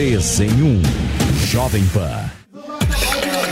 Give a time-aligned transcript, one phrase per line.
[0.00, 0.82] 3 em 1.
[1.44, 2.30] Jovem Pan.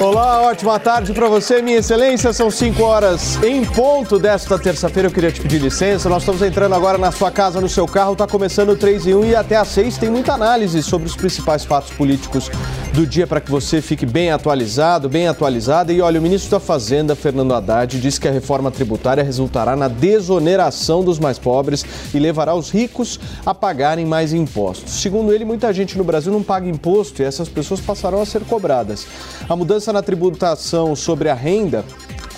[0.01, 2.33] Olá, ótima tarde para você, minha excelência.
[2.33, 5.09] São 5 horas em ponto desta terça-feira.
[5.09, 6.09] Eu queria te pedir licença.
[6.09, 8.13] Nós estamos entrando agora na sua casa, no seu carro.
[8.13, 11.15] Está começando o 3 em 1 e até às 6 tem muita análise sobre os
[11.15, 12.51] principais fatos políticos
[12.93, 15.93] do dia para que você fique bem atualizado, bem atualizada.
[15.93, 19.89] E olha, o ministro da Fazenda, Fernando Haddad, disse que a reforma tributária resultará na
[19.89, 25.01] desoneração dos mais pobres e levará os ricos a pagarem mais impostos.
[25.01, 28.41] Segundo ele, muita gente no Brasil não paga imposto e essas pessoas passarão a ser
[28.45, 29.07] cobradas.
[29.49, 31.85] A mudança na tributação sobre a renda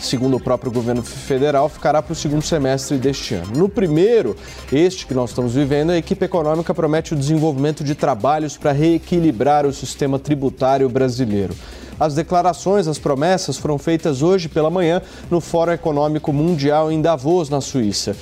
[0.01, 3.53] segundo o próprio governo federal, ficará para o segundo semestre deste ano.
[3.57, 4.37] No primeiro,
[4.73, 9.67] este que nós estamos vivendo, a equipe econômica promete o desenvolvimento de trabalhos para reequilibrar
[9.67, 11.55] o sistema tributário brasileiro.
[11.99, 17.51] As declarações, as promessas foram feitas hoje pela manhã no Fórum Econômico Mundial em Davos,
[17.51, 18.17] na Suíça.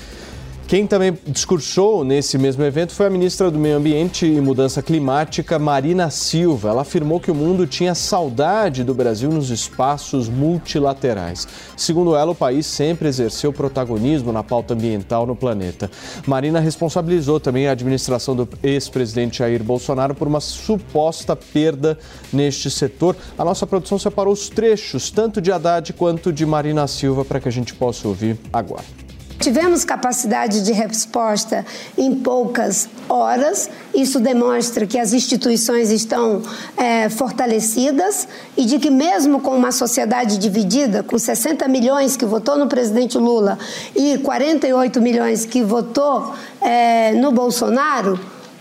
[0.69, 5.59] Quem também discursou nesse mesmo evento foi a ministra do Meio Ambiente e Mudança Climática,
[5.59, 6.69] Marina Silva.
[6.69, 11.49] Ela afirmou que o mundo tinha saudade do Brasil nos espaços multilaterais.
[11.75, 15.91] Segundo ela, o país sempre exerceu protagonismo na pauta ambiental no planeta.
[16.27, 21.99] Marina responsabilizou também a administração do ex-presidente Jair Bolsonaro por uma suposta perda
[22.31, 23.17] neste setor.
[23.39, 27.49] A nossa produção separou os trechos, tanto de Haddad quanto de Marina Silva, para que
[27.49, 29.08] a gente possa ouvir agora.
[29.39, 31.65] Tivemos capacidade de resposta
[31.97, 33.71] em poucas horas.
[33.95, 36.43] Isso demonstra que as instituições estão
[36.77, 42.59] é, fortalecidas e de que, mesmo com uma sociedade dividida, com 60 milhões que votou
[42.59, 43.59] no presidente Lula
[43.95, 48.19] e 48 milhões que votou é, no Bolsonaro,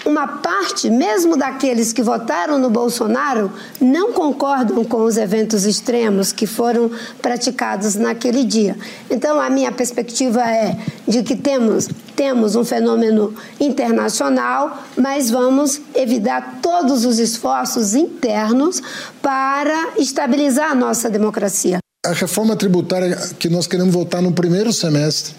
[0.07, 6.47] uma parte, mesmo daqueles que votaram no Bolsonaro, não concordam com os eventos extremos que
[6.47, 6.89] foram
[7.21, 8.77] praticados naquele dia.
[9.11, 16.59] Então, a minha perspectiva é de que temos, temos um fenômeno internacional, mas vamos evitar
[16.61, 18.81] todos os esforços internos
[19.21, 21.79] para estabilizar a nossa democracia.
[22.05, 25.35] A reforma tributária que nós queremos votar no primeiro semestre.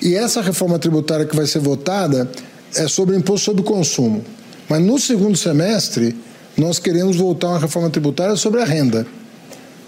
[0.00, 2.30] E essa reforma tributária que vai ser votada
[2.74, 4.24] é sobre o imposto sobre o consumo.
[4.68, 6.14] Mas no segundo semestre,
[6.56, 9.06] nós queremos voltar a uma reforma tributária sobre a renda,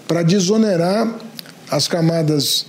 [0.07, 1.19] para desonerar
[1.69, 2.65] as camadas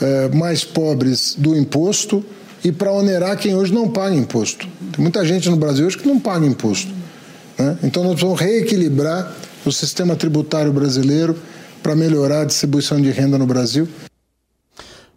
[0.00, 2.24] eh, mais pobres do imposto
[2.64, 4.66] e para onerar quem hoje não paga imposto.
[4.92, 6.90] Tem muita gente no Brasil hoje que não paga imposto.
[7.58, 7.78] Né?
[7.84, 9.32] Então nós precisamos reequilibrar
[9.64, 11.36] o sistema tributário brasileiro
[11.82, 13.88] para melhorar a distribuição de renda no Brasil.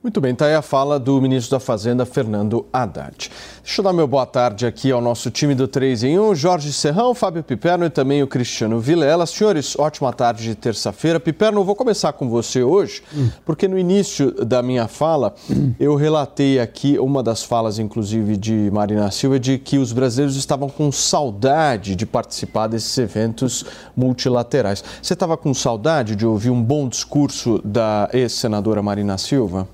[0.05, 3.31] Muito bem, está aí a fala do ministro da Fazenda, Fernando Haddad.
[3.63, 6.71] Deixa eu dar meu boa tarde aqui ao nosso time do 3 em 1, Jorge
[6.71, 9.25] Serrão, Fábio Piperno e também o Cristiano Vilela.
[9.25, 11.19] Senhores, ótima tarde de terça-feira.
[11.19, 13.01] Piperno, vou começar com você hoje,
[13.43, 15.33] porque no início da minha fala,
[15.79, 20.69] eu relatei aqui uma das falas, inclusive, de Marina Silva, de que os brasileiros estavam
[20.69, 23.65] com saudade de participar desses eventos
[23.97, 24.83] multilaterais.
[25.01, 29.67] Você estava com saudade de ouvir um bom discurso da ex-senadora Marina Silva?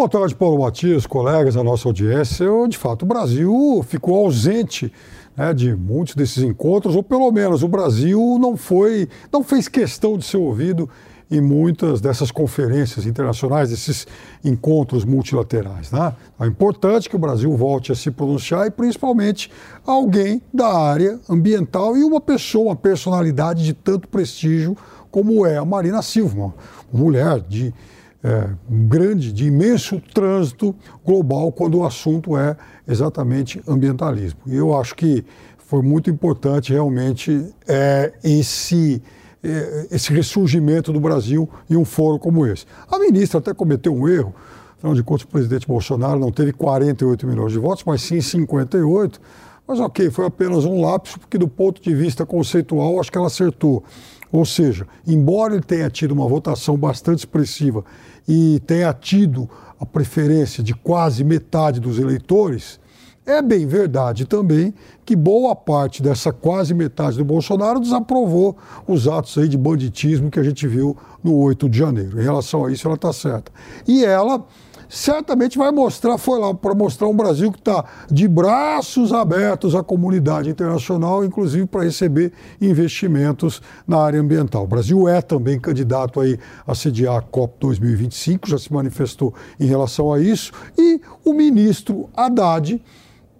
[0.00, 2.44] Boa tarde, Paulo Matias, colegas, a nossa audiência.
[2.44, 4.90] Eu, de fato, o Brasil ficou ausente
[5.36, 10.16] né, de muitos desses encontros, ou pelo menos o Brasil não foi, não fez questão
[10.16, 10.88] de ser ouvido
[11.30, 14.06] em muitas dessas conferências internacionais, desses
[14.42, 15.92] encontros multilaterais.
[15.92, 16.14] Né?
[16.40, 19.50] É importante que o Brasil volte a se pronunciar e, principalmente,
[19.84, 24.74] alguém da área ambiental e uma pessoa, uma personalidade de tanto prestígio
[25.10, 26.54] como é a Marina Silva, uma
[26.90, 27.74] mulher de
[28.22, 34.40] é, grande, de imenso trânsito global quando o assunto é exatamente ambientalismo.
[34.46, 35.24] E eu acho que
[35.58, 39.02] foi muito importante realmente é, esse,
[39.42, 42.66] é, esse ressurgimento do Brasil em um fórum como esse.
[42.90, 44.34] A ministra até cometeu um erro,
[44.76, 49.20] afinal de contas o presidente Bolsonaro não teve 48 milhões de votos, mas sim 58.
[49.66, 53.28] Mas ok, foi apenas um lapso, porque do ponto de vista conceitual acho que ela
[53.28, 53.84] acertou.
[54.32, 57.84] Ou seja, embora ele tenha tido uma votação bastante expressiva
[58.28, 59.48] e tenha tido
[59.78, 62.78] a preferência de quase metade dos eleitores,
[63.26, 68.56] é bem verdade também que boa parte dessa quase metade do Bolsonaro desaprovou
[68.86, 72.20] os atos aí de banditismo que a gente viu no 8 de janeiro.
[72.20, 73.52] Em relação a isso, ela está certa.
[73.86, 74.44] E ela
[74.90, 79.84] certamente vai mostrar, foi lá para mostrar um Brasil que está de braços abertos à
[79.84, 84.64] comunidade internacional, inclusive para receber investimentos na área ambiental.
[84.64, 89.66] O Brasil é também candidato aí a sediar a COP 2025, já se manifestou em
[89.66, 92.82] relação a isso, e o ministro Haddad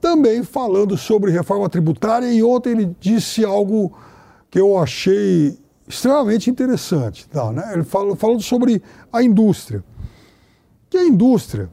[0.01, 3.93] também falando sobre reforma tributária, e ontem ele disse algo
[4.49, 7.29] que eu achei extremamente interessante.
[7.29, 7.73] Tá, né?
[7.75, 8.81] Ele falou, falando sobre
[9.13, 9.85] a indústria
[10.91, 11.71] que a indústria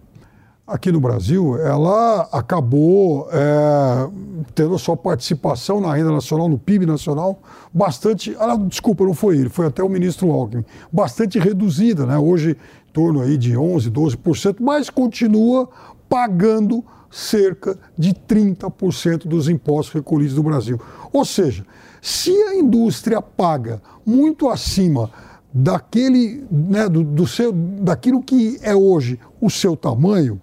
[0.67, 4.09] aqui no Brasil, ela acabou é,
[4.53, 7.41] tendo a sua participação na renda nacional, no PIB nacional,
[7.73, 8.35] bastante.
[8.37, 12.17] Ah, desculpa, não foi ele, foi até o ministro Alckmin, bastante reduzida, né?
[12.17, 15.69] Hoje, em torno aí de 11%, 12%, mas continua
[16.09, 20.79] pagando cerca de 30% dos impostos recolhidos do Brasil.
[21.13, 21.65] Ou seja,
[22.01, 25.09] se a indústria paga muito acima
[25.57, 30.39] daquele, né, do, do seu, daquilo que é hoje o seu tamanho,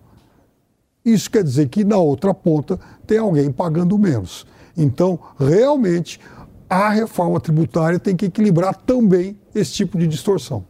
[1.04, 4.44] isso quer dizer que na outra ponta tem alguém pagando menos.
[4.76, 6.18] Então, realmente,
[6.68, 10.64] a reforma tributária tem que equilibrar também esse tipo de distorção.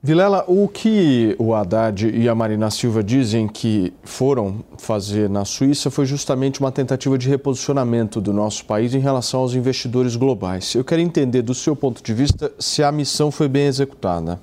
[0.00, 5.90] Vilela, o que o Haddad e a Marina Silva dizem que foram fazer na Suíça
[5.90, 10.72] foi justamente uma tentativa de reposicionamento do nosso país em relação aos investidores globais.
[10.76, 14.40] Eu quero entender, do seu ponto de vista, se a missão foi bem executada.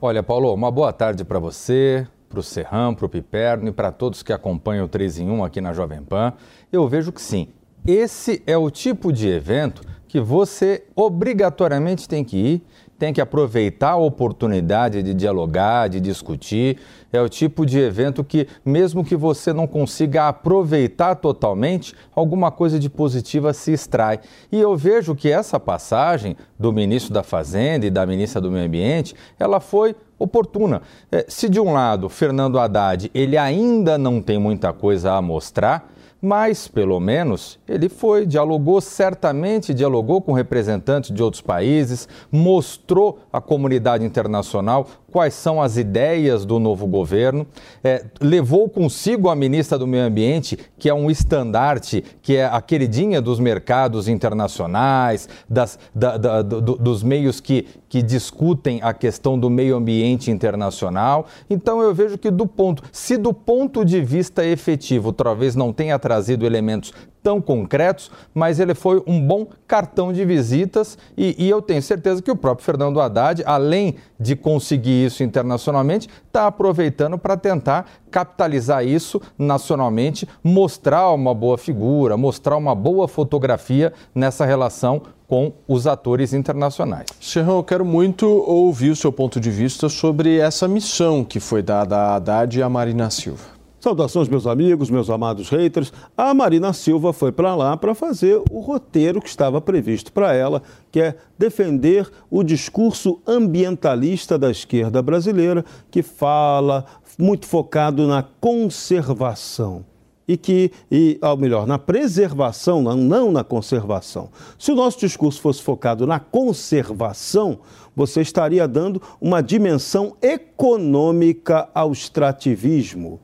[0.00, 3.90] Olha, Paulo, uma boa tarde para você, para o Serrão, para o Piperno e para
[3.90, 6.32] todos que acompanham o 3 em 1 aqui na Jovem Pan,
[6.70, 7.48] eu vejo que sim.
[7.84, 12.62] Esse é o tipo de evento que você obrigatoriamente tem que ir,
[13.00, 16.76] tem que aproveitar a oportunidade de dialogar, de discutir.
[17.10, 22.78] É o tipo de evento que, mesmo que você não consiga aproveitar totalmente, alguma coisa
[22.78, 24.20] de positiva se extrai.
[24.52, 28.66] E eu vejo que essa passagem do ministro da Fazenda e da ministra do Meio
[28.66, 30.82] Ambiente, ela foi oportuna.
[31.10, 35.90] É, se de um lado, Fernando Haddad, ele ainda não tem muita coisa a mostrar,
[36.20, 43.40] mas pelo menos ele foi, dialogou, certamente dialogou com representantes de outros países, mostrou à
[43.40, 47.46] comunidade internacional quais são as ideias do novo governo,
[47.82, 52.60] é, levou consigo a ministra do Meio Ambiente, que é um estandarte, que é a
[52.60, 59.38] queridinha dos mercados internacionais, das, da, da, do, dos meios que, que discutem a questão
[59.38, 61.26] do meio ambiente internacional.
[61.48, 65.98] Então eu vejo que do ponto, se do ponto de vista efetivo, talvez não tenha
[65.98, 71.62] trazido elementos tão concretos, mas ele foi um bom cartão de visitas e, e, eu
[71.62, 77.36] tenho certeza que o próprio Fernando Haddad, além de conseguir isso internacionalmente, está aproveitando para
[77.36, 85.52] tentar capitalizar isso nacionalmente, mostrar uma boa figura, mostrar uma boa fotografia nessa relação com
[85.68, 87.06] os atores internacionais.
[87.20, 91.62] Serrão, eu quero muito ouvir o seu ponto de vista sobre essa missão que foi
[91.62, 93.59] dada a Haddad e a Marina Silva.
[93.80, 95.90] Saudações, meus amigos, meus amados haters.
[96.14, 100.62] A Marina Silva foi para lá para fazer o roteiro que estava previsto para ela,
[100.92, 106.84] que é defender o discurso ambientalista da esquerda brasileira, que fala
[107.18, 109.86] muito focado na conservação
[110.28, 114.28] e que, e, ou melhor, na preservação, não, na conservação.
[114.58, 117.60] Se o nosso discurso fosse focado na conservação,
[117.96, 123.20] você estaria dando uma dimensão econômica ao extrativismo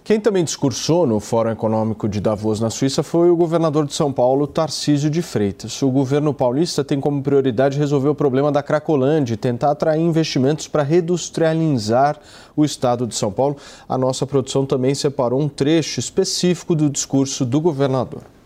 [0.07, 4.09] Quem também discursou no Fórum Econômico de Davos, na Suíça, foi o governador de São
[4.13, 5.81] Paulo, Tarcísio de Freitas.
[5.81, 10.65] O governo paulista tem como prioridade resolver o problema da Cracolândia e tentar atrair investimentos
[10.65, 12.17] para reindustrializar
[12.55, 13.57] o estado de São Paulo.
[13.89, 18.36] A nossa produção também separou um trecho específico do discurso do governador.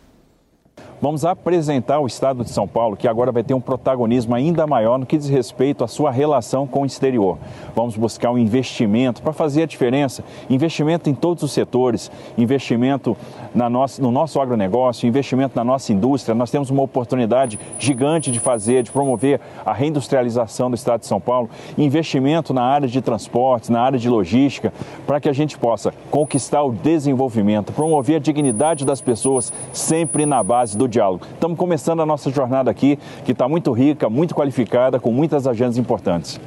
[1.01, 4.99] Vamos apresentar o Estado de São Paulo, que agora vai ter um protagonismo ainda maior
[4.99, 7.39] no que diz respeito à sua relação com o exterior.
[7.75, 13.17] Vamos buscar um investimento para fazer a diferença, investimento em todos os setores, investimento
[13.55, 16.35] na nossa, no nosso agronegócio, investimento na nossa indústria.
[16.35, 21.19] Nós temos uma oportunidade gigante de fazer, de promover a reindustrialização do Estado de São
[21.19, 24.71] Paulo, investimento na área de transportes, na área de logística,
[25.07, 30.43] para que a gente possa conquistar o desenvolvimento, promover a dignidade das pessoas sempre na
[30.43, 31.25] base do diálogo.
[31.33, 35.77] Estamos começando a nossa jornada aqui, que está muito rica, muito qualificada, com muitas agendas
[35.77, 36.39] importantes.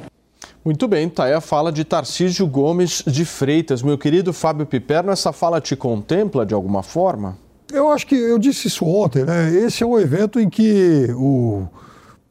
[0.63, 3.83] Muito bem, tá aí a fala de Tarcísio Gomes de Freitas.
[3.83, 7.37] Meu querido Fábio Piperno, essa fala te contempla de alguma forma?
[7.71, 9.51] Eu acho que eu disse isso ontem, né?
[9.53, 11.67] Esse é um evento em que o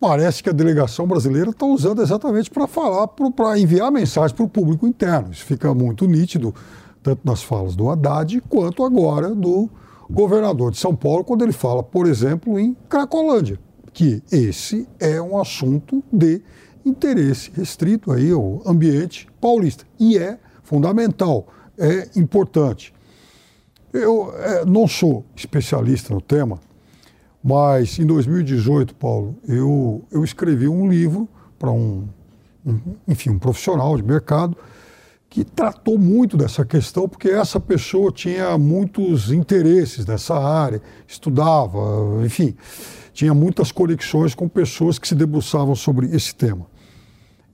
[0.00, 4.49] parece que a delegação brasileira está usando exatamente para falar, para enviar mensagem para o
[4.49, 5.30] público interno.
[5.33, 6.54] Isso fica muito nítido,
[7.02, 9.71] tanto nas falas do Haddad quanto agora do
[10.11, 13.58] governador de São Paulo, quando ele fala, por exemplo, em Cracolândia,
[13.92, 16.42] que esse é um assunto de
[16.84, 19.84] interesse restrito aí ao ambiente paulista.
[19.99, 21.46] E é fundamental,
[21.78, 22.92] é importante.
[23.92, 26.58] Eu é, não sou especialista no tema,
[27.42, 32.08] mas em 2018, Paulo, eu, eu escrevi um livro para um,
[32.66, 34.56] um, enfim, um profissional de mercado
[35.34, 42.54] que tratou muito dessa questão, porque essa pessoa tinha muitos interesses nessa área, estudava, enfim,
[43.12, 46.64] tinha muitas conexões com pessoas que se debruçavam sobre esse tema.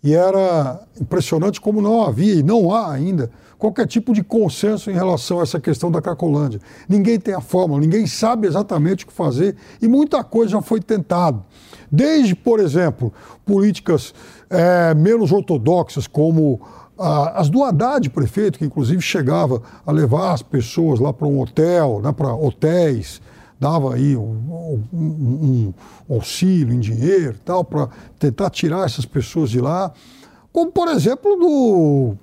[0.04, 4.94] E era impressionante como não havia e não há ainda qualquer tipo de consenso em
[4.94, 6.60] relação a essa questão da Cracolândia.
[6.86, 10.80] Ninguém tem a fórmula, ninguém sabe exatamente o que fazer e muita coisa já foi
[10.80, 11.42] tentado.
[11.90, 13.10] Desde, por exemplo,
[13.44, 14.14] políticas
[14.50, 16.60] é, menos ortodoxas, como
[17.00, 22.00] as do Haddad, prefeito, que inclusive chegava a levar as pessoas lá para um hotel,
[22.02, 23.20] né, para hotéis,
[23.58, 25.72] dava aí um, um,
[26.08, 27.88] um auxílio em dinheiro tal, para
[28.18, 29.92] tentar tirar essas pessoas de lá.
[30.52, 32.16] Como, por exemplo, do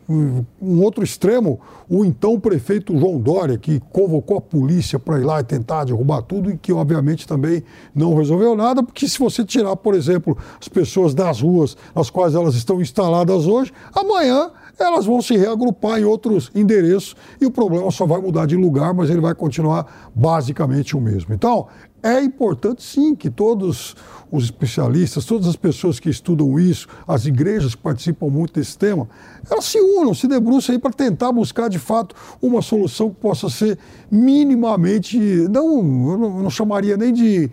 [0.61, 5.39] um outro extremo, o então prefeito João Dória, que convocou a polícia para ir lá
[5.39, 7.63] e tentar derrubar tudo e que, obviamente, também
[7.95, 12.35] não resolveu nada, porque se você tirar, por exemplo, as pessoas das ruas nas quais
[12.35, 17.89] elas estão instaladas hoje, amanhã elas vão se reagrupar em outros endereços e o problema
[17.91, 21.33] só vai mudar de lugar, mas ele vai continuar basicamente o mesmo.
[21.33, 21.67] Então,
[22.03, 23.95] é importante sim que todos
[24.31, 29.09] os especialistas, todas as pessoas que estudam isso, as igrejas que participam muito desse tema,
[29.49, 33.49] elas se unam, se debrucem aí para tentar buscar de fato uma solução que possa
[33.49, 33.77] ser
[34.11, 35.17] minimamente,
[35.49, 37.49] não, eu não chamaria nem de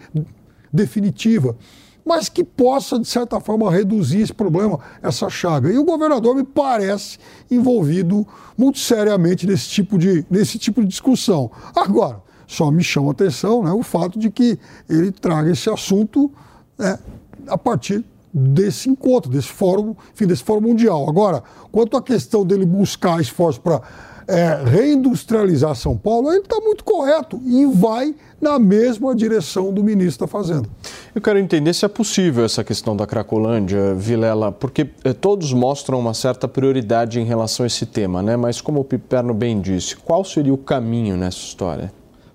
[0.72, 1.56] definitiva,
[2.04, 5.72] mas que possa, de certa forma, reduzir esse problema, essa chaga.
[5.72, 7.18] E o governador me parece
[7.50, 11.50] envolvido muito seriamente nesse tipo de, nesse tipo de discussão.
[11.74, 14.58] Agora, só me chama a atenção né, o fato de que
[14.88, 16.30] ele traga esse assunto
[16.78, 16.98] né,
[17.46, 21.08] a partir desse encontro, desse fórum, enfim, desse fórum mundial.
[21.08, 23.80] Agora, quanto à questão dele buscar esforço para
[24.26, 30.26] é, reindustrializar São Paulo, ele está muito correto e vai na mesma direção do ministro
[30.26, 30.68] da Fazenda.
[31.14, 35.98] Eu quero entender se é possível essa questão da Cracolândia, Vilela, porque eh, todos mostram
[35.98, 38.36] uma certa prioridade em relação a esse tema, né?
[38.36, 41.92] Mas como o Piperno bem disse, qual seria o caminho nessa história?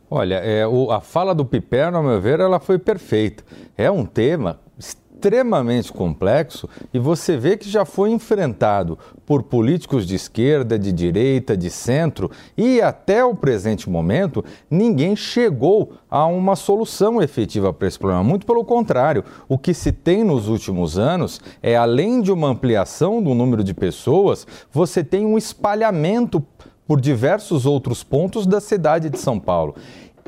[0.09, 3.43] Olha, é, o, a fala do Piperno, ao meu ver, ela foi perfeita.
[3.77, 4.59] É um tema
[5.19, 11.57] extremamente complexo e você vê que já foi enfrentado por políticos de esquerda, de direita,
[11.57, 17.99] de centro e até o presente momento ninguém chegou a uma solução efetiva para esse
[17.99, 18.23] problema.
[18.23, 23.21] Muito pelo contrário, o que se tem nos últimos anos é além de uma ampliação
[23.21, 26.41] do número de pessoas, você tem um espalhamento
[26.87, 29.75] por diversos outros pontos da cidade de São Paulo.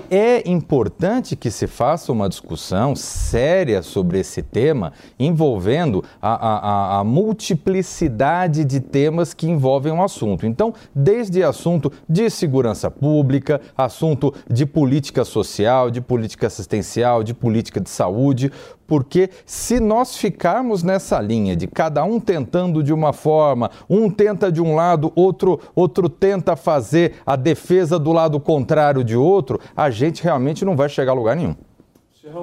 [0.10, 7.03] É importante que se faça uma discussão séria sobre esse tema, envolvendo a, a, a,
[7.03, 10.45] multiplicidade de temas que envolvem um assunto.
[10.45, 17.79] Então, desde assunto de segurança pública, assunto de política social, de política assistencial, de política
[17.79, 18.51] de saúde,
[18.91, 24.51] porque se nós ficarmos nessa linha de cada um tentando de uma forma, um tenta
[24.51, 29.89] de um lado, outro, outro tenta fazer a defesa do lado contrário de outro, a
[29.89, 31.55] gente realmente não vai chegar a lugar nenhum.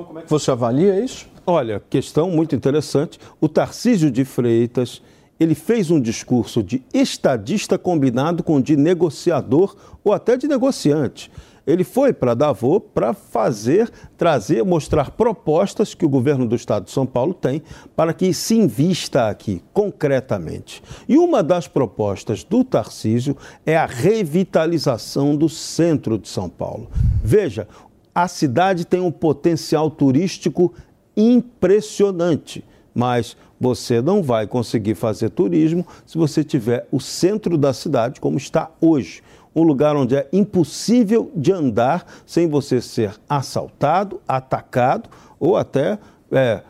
[0.07, 1.29] como é que você avalia isso?
[1.47, 3.21] Olha, questão muito interessante.
[3.39, 5.03] O Tarcísio de Freitas,
[5.39, 11.31] ele fez um discurso de estadista combinado com de negociador ou até de negociante.
[11.69, 16.91] Ele foi para Davos para fazer, trazer, mostrar propostas que o governo do estado de
[16.91, 17.63] São Paulo tem
[17.95, 20.83] para que se invista aqui, concretamente.
[21.07, 26.89] E uma das propostas do Tarcísio é a revitalização do centro de São Paulo.
[27.23, 27.69] Veja,
[28.15, 30.73] a cidade tem um potencial turístico
[31.15, 38.23] impressionante, mas você não vai conseguir fazer turismo se você tiver o centro da cidade
[38.23, 39.23] como está hoje
[39.55, 45.99] um lugar onde é impossível de andar sem você ser assaltado, atacado ou até
[46.31, 46.63] é,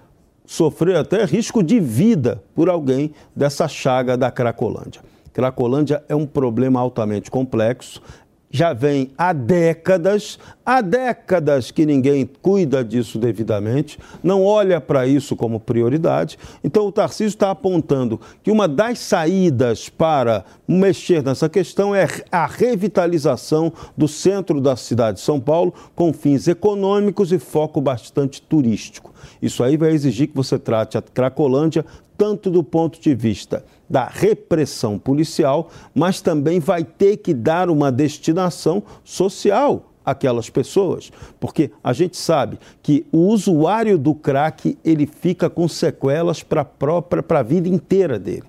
[0.46, 5.02] sofrer até risco de vida por alguém dessa chaga da Cracolândia.
[5.32, 8.02] Cracolândia é um problema altamente complexo,
[8.50, 15.36] já vem há décadas, há décadas que ninguém cuida disso devidamente, não olha para isso
[15.36, 16.38] como prioridade.
[16.64, 22.46] Então o Tarcísio está apontando que uma das saídas para mexer nessa questão é a
[22.46, 29.12] revitalização do centro da cidade de São Paulo com fins econômicos e foco bastante turístico.
[29.42, 31.84] Isso aí vai exigir que você trate a Cracolândia
[32.16, 37.90] tanto do ponto de vista da repressão policial, mas também vai ter que dar uma
[37.90, 45.50] destinação social àquelas pessoas, porque a gente sabe que o usuário do crack ele fica
[45.50, 48.44] com sequelas para a própria para a vida inteira dele.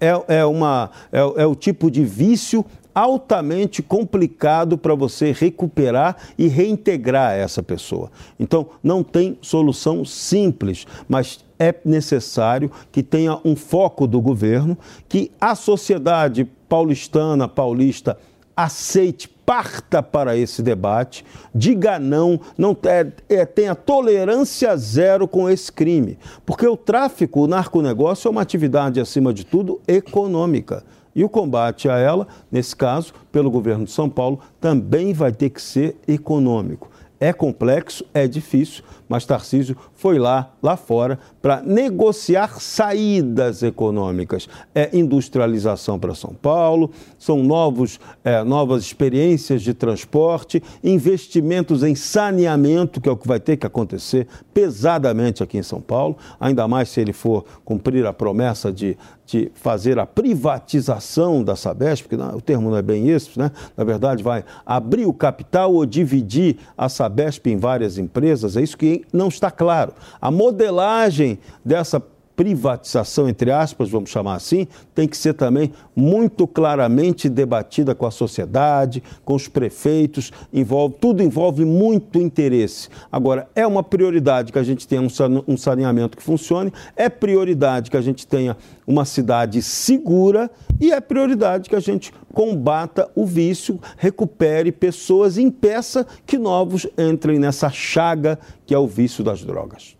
[0.00, 6.46] É, é, uma, é, é o tipo de vício altamente complicado para você recuperar e
[6.46, 8.10] reintegrar essa pessoa.
[8.38, 14.76] Então, não tem solução simples, mas é necessário que tenha um foco do governo,
[15.08, 18.18] que a sociedade paulistana, paulista,
[18.56, 25.70] aceite, parta para esse debate, diga não, não é, é, tenha tolerância zero com esse
[25.70, 26.18] crime.
[26.46, 30.82] Porque o tráfico, o narconegócio é uma atividade, acima de tudo, econômica.
[31.14, 35.50] E o combate a ela, nesse caso, pelo governo de São Paulo, também vai ter
[35.50, 36.90] que ser econômico.
[37.20, 44.48] É complexo, é difícil, mas Tarcísio foi lá, lá fora, para negociar saídas econômicas.
[44.74, 53.00] É industrialização para São Paulo, são novos, é, novas experiências de transporte, investimentos em saneamento,
[53.00, 56.88] que é o que vai ter que acontecer pesadamente aqui em São Paulo, ainda mais
[56.88, 62.36] se ele for cumprir a promessa de, de fazer a privatização da Sabesp, porque não,
[62.36, 63.50] o termo não é bem esse, né?
[63.76, 68.76] na verdade vai abrir o capital ou dividir a Sabesp em várias empresas, é isso
[68.76, 69.92] que não está claro.
[70.20, 72.00] A modelagem dessa
[72.36, 78.10] privatização, entre aspas, vamos chamar assim, tem que ser também muito claramente debatida com a
[78.10, 82.88] sociedade, com os prefeitos, envolve, tudo envolve muito interesse.
[83.10, 87.96] Agora, é uma prioridade que a gente tenha um saneamento que funcione, é prioridade que
[87.96, 93.78] a gente tenha uma cidade segura e é prioridade que a gente combata o vício,
[93.96, 99.96] recupere pessoas e impeça que novos entrem nessa chaga que é o vício das drogas.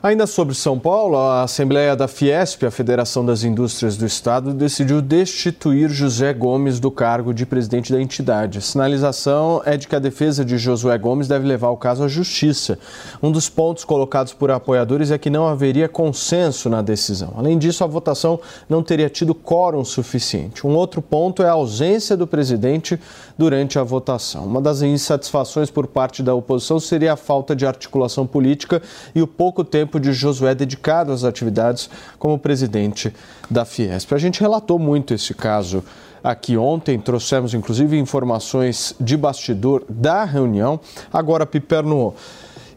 [0.00, 5.02] Ainda sobre São Paulo, a Assembleia da Fiesp, a Federação das Indústrias do Estado, decidiu
[5.02, 8.58] destituir José Gomes do cargo de presidente da entidade.
[8.58, 12.08] A sinalização é de que a defesa de Josué Gomes deve levar o caso à
[12.08, 12.78] justiça.
[13.20, 17.34] Um dos pontos colocados por apoiadores é que não haveria consenso na decisão.
[17.36, 20.64] Além disso, a votação não teria tido quórum suficiente.
[20.64, 23.00] Um outro ponto é a ausência do presidente
[23.36, 24.44] durante a votação.
[24.44, 28.80] Uma das insatisfações por parte da oposição seria a falta de articulação política
[29.12, 33.12] e o pouco tempo tempo de Josué dedicado às atividades como presidente
[33.50, 34.12] da Fiesp.
[34.12, 35.82] A gente relatou muito esse caso
[36.22, 40.78] aqui ontem, trouxemos inclusive informações de bastidor da reunião.
[41.10, 42.14] Agora, Piperno,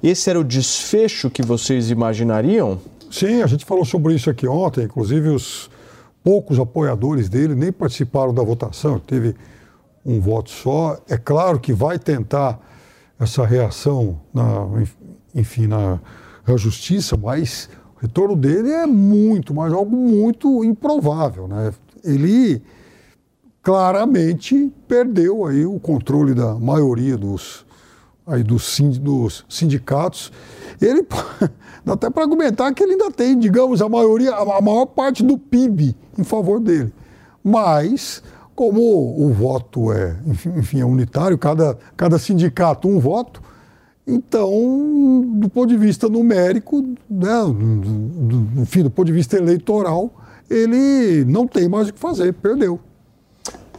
[0.01, 2.79] esse era o desfecho que vocês imaginariam?
[3.11, 5.69] Sim, a gente falou sobre isso aqui ontem, inclusive os
[6.23, 9.35] poucos apoiadores dele nem participaram da votação, teve
[10.05, 10.97] um voto só.
[11.09, 12.57] É claro que vai tentar
[13.19, 14.65] essa reação, na,
[15.35, 15.99] enfim, na,
[16.45, 21.47] a justiça, mas o retorno dele é muito, mas algo muito improvável.
[21.47, 21.73] Né?
[22.03, 22.61] Ele
[23.61, 27.65] claramente perdeu aí o controle da maioria dos,
[28.25, 30.31] aí dos, dos sindicatos,
[30.81, 31.05] ele
[31.85, 35.37] dá até para argumentar que ele ainda tem, digamos, a maioria, a maior parte do
[35.37, 36.91] PIB em favor dele.
[37.43, 38.23] Mas,
[38.55, 40.15] como o voto é,
[40.57, 43.41] enfim, é unitário, cada, cada sindicato um voto,
[44.13, 50.11] então, do ponto de vista numérico, né, do, enfim, do ponto de vista eleitoral,
[50.49, 52.79] ele não tem mais o que fazer, perdeu.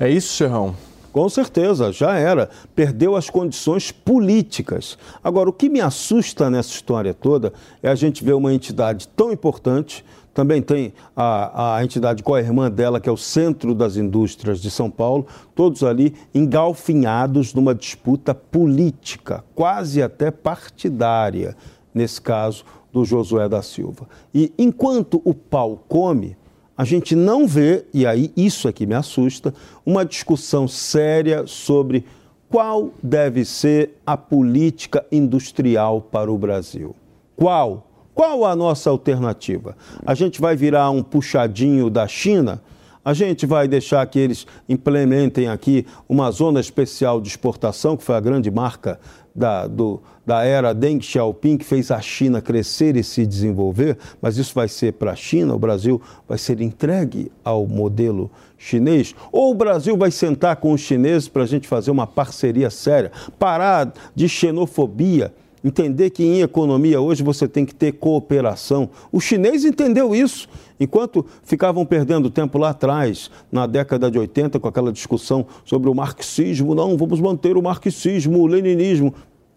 [0.01, 0.75] É isso, Serrão?
[1.13, 2.49] Com certeza, já era.
[2.75, 4.97] Perdeu as condições políticas.
[5.23, 9.31] Agora, o que me assusta nessa história toda é a gente ver uma entidade tão
[9.31, 10.03] importante.
[10.35, 14.71] Também tem a, a entidade a irmã dela, que é o Centro das Indústrias de
[14.71, 21.55] São Paulo, todos ali engalfinhados numa disputa política, quase até partidária,
[21.93, 24.09] nesse caso do Josué da Silva.
[24.35, 26.37] E enquanto o pau come,
[26.77, 29.53] a gente não vê, e aí isso é que me assusta,
[29.85, 32.05] uma discussão séria sobre
[32.49, 36.95] qual deve ser a política industrial para o Brasil.
[37.37, 37.92] Qual?
[38.15, 39.77] Qual a nossa alternativa?
[40.05, 42.61] A gente vai virar um puxadinho da China?
[43.05, 48.15] A gente vai deixar que eles implementem aqui uma zona especial de exportação, que foi
[48.15, 49.01] a grande marca
[49.35, 54.37] da, do, da era Deng Xiaoping, que fez a China crescer e se desenvolver, mas
[54.37, 59.15] isso vai ser para a China, o Brasil vai ser entregue ao modelo chinês?
[59.33, 63.11] Ou o Brasil vai sentar com os chineses para a gente fazer uma parceria séria,
[63.39, 65.33] parar de xenofobia?
[65.65, 68.91] Entender que em economia hoje você tem que ter cooperação.
[69.13, 70.49] O chinês entendeu isso.
[70.81, 75.95] Enquanto ficavam perdendo tempo lá atrás, na década de 80, com aquela discussão sobre o
[75.95, 79.15] marxismo, não, vamos manter o marxismo, o leninismo.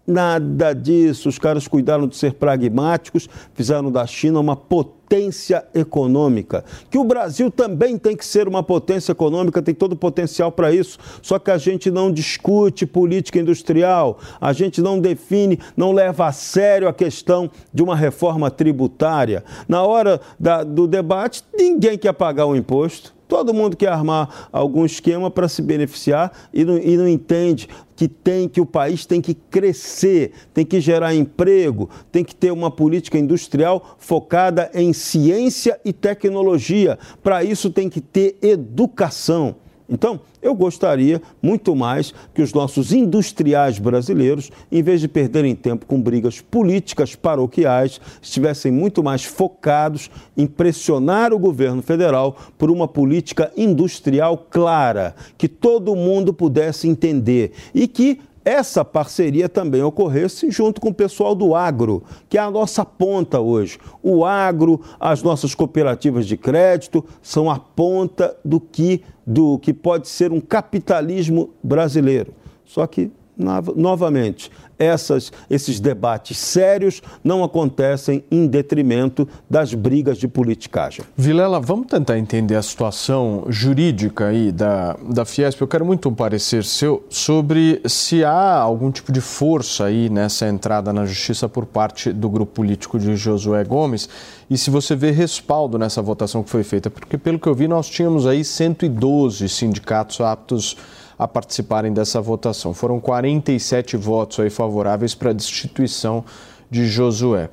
[0.08, 1.30] Nada disso.
[1.30, 6.64] Os caras cuidaram de ser pragmáticos, fizeram da China uma potência econômica.
[6.92, 10.72] Que o Brasil também tem que ser uma potência econômica, tem todo o potencial para
[10.72, 11.00] isso.
[11.24, 16.32] Só que a gente não discute política industrial, a gente não define, não leva a
[16.32, 19.44] sério a questão de uma reforma tributária.
[19.68, 23.15] Na hora da, do debate, ninguém quer pagar o imposto.
[23.28, 28.08] Todo mundo quer armar algum esquema para se beneficiar e não, e não entende que
[28.08, 32.70] tem que o país tem que crescer, tem que gerar emprego, tem que ter uma
[32.70, 37.00] política industrial focada em ciência e tecnologia.
[37.24, 39.56] Para isso tem que ter educação.
[39.88, 45.86] Então, eu gostaria muito mais que os nossos industriais brasileiros, em vez de perderem tempo
[45.86, 52.88] com brigas políticas paroquiais, estivessem muito mais focados em pressionar o governo federal por uma
[52.88, 60.80] política industrial clara, que todo mundo pudesse entender e que essa parceria também ocorresse junto
[60.80, 63.80] com o pessoal do agro, que é a nossa ponta hoje.
[64.04, 70.08] O agro, as nossas cooperativas de crédito são a ponta do que, do que pode
[70.08, 72.34] ser um capitalismo brasileiro.
[72.64, 81.06] Só que novamente, essas, esses debates sérios não acontecem em detrimento das brigas de politicagem.
[81.16, 85.62] Vilela, vamos tentar entender a situação jurídica aí da, da Fiesp.
[85.62, 90.48] Eu quero muito um parecer seu sobre se há algum tipo de força aí nessa
[90.48, 94.10] entrada na justiça por parte do grupo político de Josué Gomes
[94.50, 97.68] e se você vê respaldo nessa votação que foi feita, porque pelo que eu vi
[97.68, 100.78] nós tínhamos aí 112 sindicatos aptos
[101.18, 102.74] a participarem dessa votação.
[102.74, 106.24] Foram 47 votos aí favoráveis para a destituição
[106.70, 107.50] de Josué.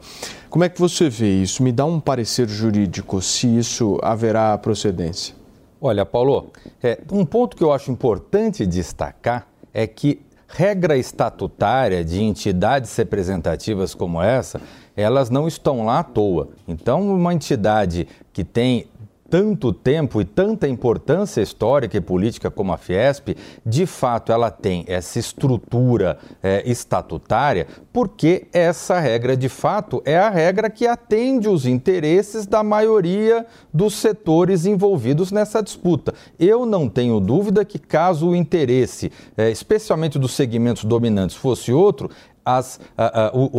[0.51, 1.63] Como é que você vê isso?
[1.63, 5.35] Me dá um parecer jurídico se isso haverá procedência.
[5.81, 6.51] Olha, Paulo,
[6.83, 13.95] é, um ponto que eu acho importante destacar é que regra estatutária de entidades representativas
[13.95, 14.61] como essa,
[14.95, 16.51] elas não estão lá à toa.
[16.69, 18.87] Então, uma entidade que tem
[19.33, 24.85] tanto tempo e tanta importância histórica e política como a Fiesp, de fato ela tem
[24.87, 31.65] essa estrutura é, estatutária, porque essa regra, de fato, é a regra que atende os
[31.65, 36.13] interesses da maioria dos setores envolvidos nessa disputa.
[36.39, 42.11] Eu não tenho dúvida que, caso o interesse, é, especialmente dos segmentos dominantes, fosse outro,
[42.45, 42.81] as,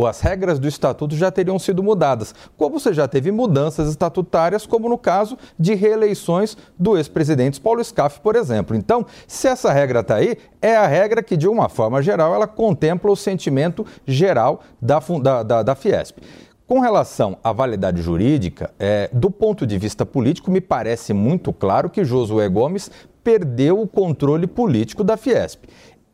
[0.08, 4.88] as regras do estatuto já teriam sido mudadas, como você já teve mudanças estatutárias, como
[4.88, 8.76] no caso de reeleições do ex-presidente Paulo Scaff, por exemplo.
[8.76, 12.46] Então, se essa regra está aí, é a regra que, de uma forma geral, ela
[12.46, 16.18] contempla o sentimento geral da, da, da, da Fiesp.
[16.66, 21.90] Com relação à validade jurídica, é, do ponto de vista político, me parece muito claro
[21.90, 22.90] que Josué Gomes
[23.22, 25.64] perdeu o controle político da Fiesp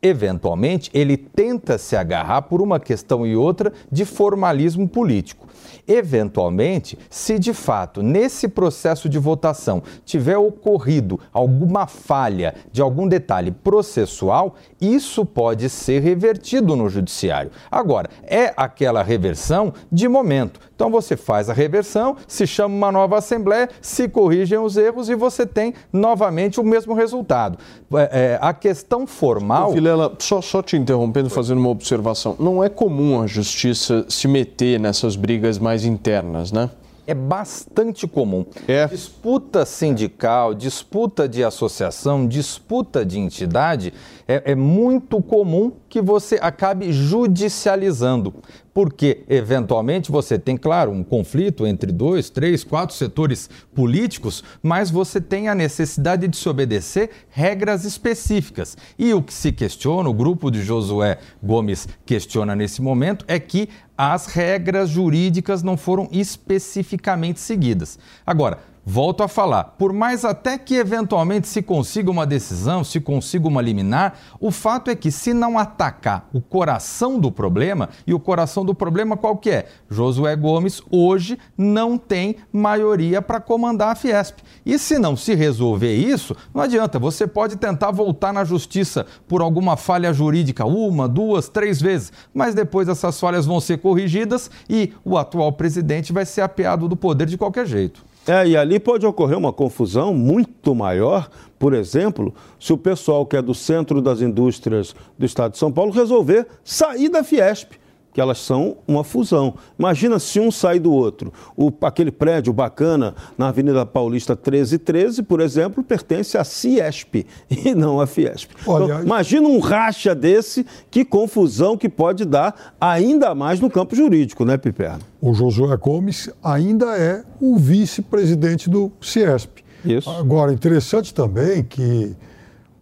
[0.01, 5.47] eventualmente, ele tenta se agarrar por uma questão e outra de formalismo político.
[5.87, 13.51] Eventualmente, se de fato nesse processo de votação tiver ocorrido alguma falha de algum detalhe
[13.51, 17.51] processual, isso pode ser revertido no judiciário.
[17.69, 20.59] Agora, é aquela reversão de momento.
[20.75, 25.15] Então você faz a reversão, se chama uma nova assembleia, se corrigem os erros e
[25.15, 27.57] você tem novamente o mesmo resultado.
[27.93, 29.71] É, é, a questão formal.
[29.91, 32.35] Vilela, só, só te interrompendo, fazendo uma observação.
[32.39, 36.69] Não é comum a justiça se meter nessas brigas mais internas, né?
[37.07, 38.45] é bastante comum.
[38.67, 38.87] É.
[38.87, 43.93] Disputa sindical, disputa de associação, disputa de entidade,
[44.25, 48.33] é, é muito comum que você acabe judicializando
[48.73, 55.19] porque eventualmente você tem, claro, um conflito entre dois, três, quatro setores políticos, mas você
[55.19, 58.77] tem a necessidade de se obedecer regras específicas.
[58.97, 63.67] E o que se questiona, o grupo de Josué Gomes questiona nesse momento, é que
[63.97, 67.99] as regras jurídicas não foram especificamente seguidas.
[68.25, 73.47] Agora, Volto a falar, por mais até que eventualmente se consiga uma decisão, se consiga
[73.47, 78.19] uma liminar, o fato é que se não atacar o coração do problema, e o
[78.19, 79.67] coração do problema qual que é?
[79.87, 84.39] Josué Gomes hoje não tem maioria para comandar a Fiesp.
[84.65, 89.43] E se não se resolver isso, não adianta, você pode tentar voltar na justiça por
[89.43, 94.91] alguma falha jurídica uma, duas, três vezes, mas depois essas falhas vão ser corrigidas e
[95.05, 98.09] o atual presidente vai ser apeado do poder de qualquer jeito.
[98.27, 103.35] É, e ali pode ocorrer uma confusão muito maior, por exemplo, se o pessoal que
[103.35, 107.73] é do centro das indústrias do estado de São Paulo resolver sair da Fiesp,
[108.13, 109.55] que elas são uma fusão.
[109.77, 111.31] Imagina se um sai do outro.
[111.55, 117.99] O, aquele prédio bacana na Avenida Paulista 1313, por exemplo, pertence à Ciesp e não
[117.99, 118.51] à Fiesp.
[118.65, 123.95] Olha, então, imagina um racha desse, que confusão que pode dar ainda mais no campo
[123.95, 125.01] jurídico, né, Piperno?
[125.21, 129.61] O Josué Gomes ainda é o vice-presidente do Ciesp.
[129.85, 130.09] Isso.
[130.09, 132.15] Agora, interessante também que,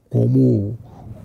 [0.09, 0.77] como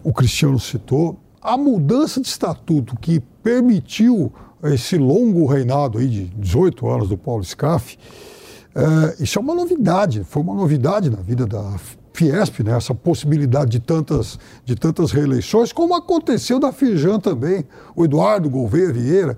[0.02, 6.88] o Cristiano citou, a mudança de estatuto que permitiu esse longo reinado aí de 18
[6.88, 7.98] anos do Paulo Scaff,
[8.74, 11.76] é, isso é uma novidade, foi uma novidade na vida da
[12.14, 18.04] Fiesp, né, essa possibilidade de tantas, de tantas reeleições, como aconteceu da Firjan também, o
[18.04, 19.36] Eduardo Gouveia Vieira,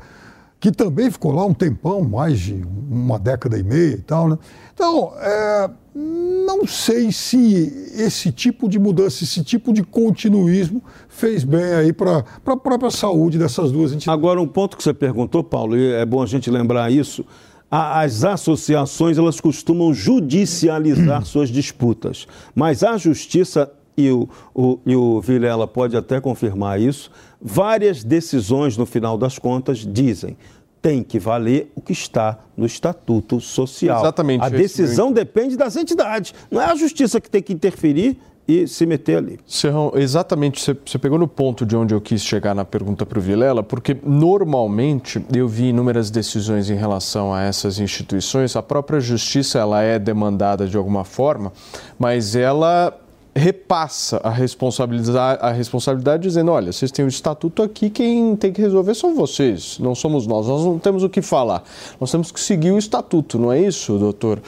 [0.59, 4.29] que também ficou lá um tempão, mais de uma década e meia e tal.
[4.29, 4.38] Né?
[4.75, 11.75] Então, é, não sei se esse tipo de mudança, esse tipo de continuismo fez bem
[11.75, 14.09] aí para a própria saúde dessas duas entidades.
[14.09, 17.25] Agora, um ponto que você perguntou, Paulo, e é bom a gente lembrar isso,
[17.71, 25.21] as associações elas costumam judicializar suas disputas, mas a justiça e o, o, e o
[25.21, 30.37] Vilela pode até confirmar isso, várias decisões, no final das contas, dizem
[30.81, 34.01] tem que valer o que está no Estatuto Social.
[34.03, 34.44] Exatamente.
[34.44, 36.33] A decisão depende das entidades.
[36.49, 39.40] Não é a justiça que tem que interferir e se meter ali.
[39.46, 43.18] Serrão, exatamente, você, você pegou no ponto de onde eu quis chegar na pergunta para
[43.18, 49.01] o Vilela, porque normalmente eu vi inúmeras decisões em relação a essas instituições, a própria
[49.01, 51.53] justiça ela é demandada de alguma forma,
[51.99, 52.96] mas ela
[53.37, 58.51] repassa a responsabilidade, a responsabilidade dizendo, olha, vocês têm o um estatuto aqui, quem tem
[58.51, 61.62] que resolver são vocês, não somos nós, nós não temos o que falar,
[62.01, 64.38] nós temos que seguir o estatuto, não é isso, doutor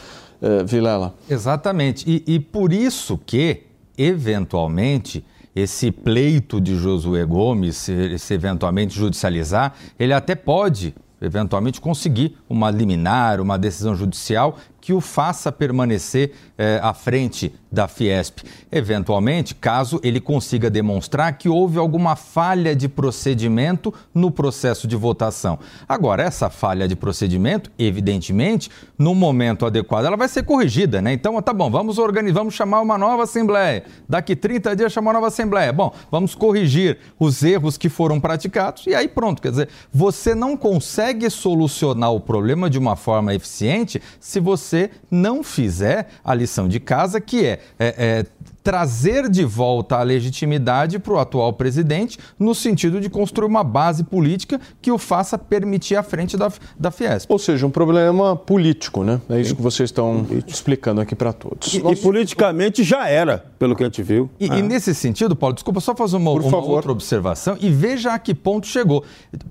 [0.41, 1.15] uh, Vilela?
[1.29, 3.65] Exatamente, e, e por isso que,
[3.97, 5.23] eventualmente,
[5.55, 12.71] esse pleito de Josué Gomes, se, se eventualmente judicializar, ele até pode eventualmente conseguir uma
[12.71, 18.41] liminar, uma decisão judicial que o faça permanecer eh, à frente da Fiesp.
[18.73, 25.59] Eventualmente, caso ele consiga demonstrar que houve alguma falha de procedimento no processo de votação.
[25.89, 31.13] Agora, essa falha de procedimento, evidentemente, no momento adequado, ela vai ser corrigida, né?
[31.13, 33.85] Então, tá bom, vamos organizar, vamos chamar uma nova assembleia.
[34.09, 35.73] Daqui 30 dias chamar uma nova assembleia.
[35.73, 39.43] Bom, vamos corrigir os erros que foram praticados e aí pronto.
[39.43, 44.91] Quer dizer, você não consegue solucionar o problema de uma forma eficiente se você você
[45.11, 48.27] não fizer a lição de casa, que é, é, é
[48.69, 54.05] trazer de volta a legitimidade para o atual presidente, no sentido de construir uma base
[54.05, 57.33] política que o faça permitir a frente da, da Fiesp.
[57.33, 59.23] Ou seja, um problema político, né?
[59.31, 61.73] É isso que vocês estão explicando aqui para todos.
[61.73, 64.29] E, e, politicamente já era, pelo que a gente viu.
[64.39, 68.19] E, e nesse sentido, Paulo, desculpa só fazer uma, uma outra observação e veja a
[68.19, 69.03] que ponto chegou.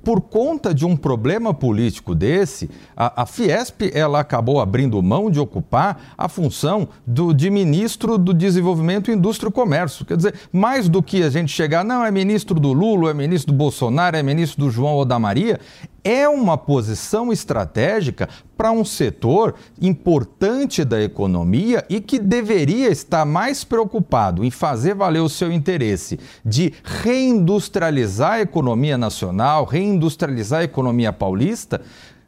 [0.03, 5.39] Por conta de um problema político desse, a, a Fiesp ela acabou abrindo mão de
[5.39, 10.05] ocupar a função do, de ministro do desenvolvimento Indústria e Comércio.
[10.05, 13.51] Quer dizer, mais do que a gente chegar, não, é ministro do Lula, é ministro
[13.53, 15.59] do Bolsonaro, é ministro do João ou da Maria,
[16.03, 23.63] é uma posição estratégica para um setor importante da economia e que deveria estar mais
[23.63, 31.11] preocupado em fazer valer o seu interesse de reindustrializar a economia nacional, reindustrializar a economia
[31.11, 31.81] paulista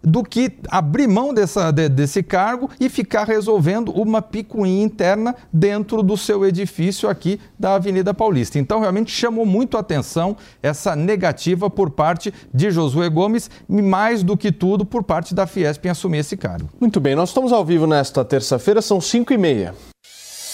[0.04, 6.02] do que abrir mão dessa, de, desse cargo e ficar resolvendo uma picuinha interna dentro
[6.02, 8.58] do seu edifício aqui da Avenida Paulista.
[8.58, 14.24] Então, realmente chamou muito a atenção essa negativa por parte de Josué Gomes e, mais
[14.24, 16.70] do que tudo, por parte da Fiesp em assumir esse cargo.
[16.80, 19.76] Muito bem, nós estamos ao vivo nesta terça-feira, são 5 e meia.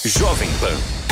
[0.03, 1.04] Jovem Pan.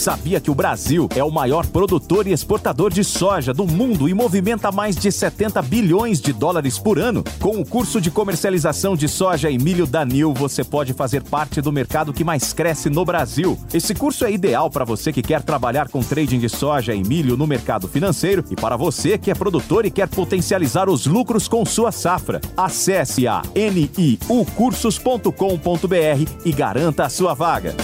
[0.00, 4.14] Sabia que o Brasil é o maior produtor e exportador de soja do mundo e
[4.14, 7.22] movimenta mais de 70 bilhões de dólares por ano?
[7.38, 11.60] Com o curso de comercialização de soja e milho da Nil, você pode fazer parte
[11.60, 13.58] do mercado que mais cresce no Brasil.
[13.74, 17.36] Esse curso é ideal para você que quer trabalhar com trading de soja e milho
[17.36, 21.62] no mercado financeiro e para você que é produtor e quer potencializar os lucros com
[21.66, 22.40] sua safra.
[22.56, 27.76] Acesse a niucursos.com.br e garanta a sua vaga.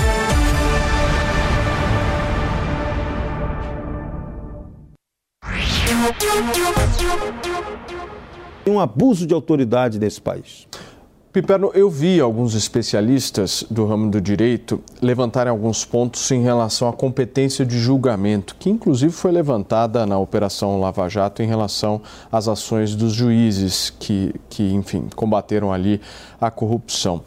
[8.65, 10.67] Um abuso de autoridade nesse país.
[11.33, 16.93] Piperno, eu vi alguns especialistas do ramo do direito levantarem alguns pontos em relação à
[16.93, 22.95] competência de julgamento, que inclusive foi levantada na Operação Lava Jato em relação às ações
[22.95, 26.01] dos juízes que, que enfim, combateram ali
[26.39, 27.23] a corrupção.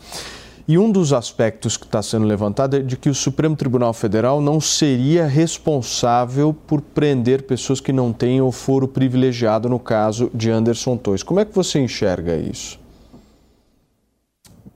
[0.66, 4.40] E um dos aspectos que está sendo levantado é de que o Supremo Tribunal Federal
[4.40, 10.50] não seria responsável por prender pessoas que não têm o foro privilegiado no caso de
[10.50, 11.22] Anderson Torres.
[11.22, 12.80] Como é que você enxerga isso?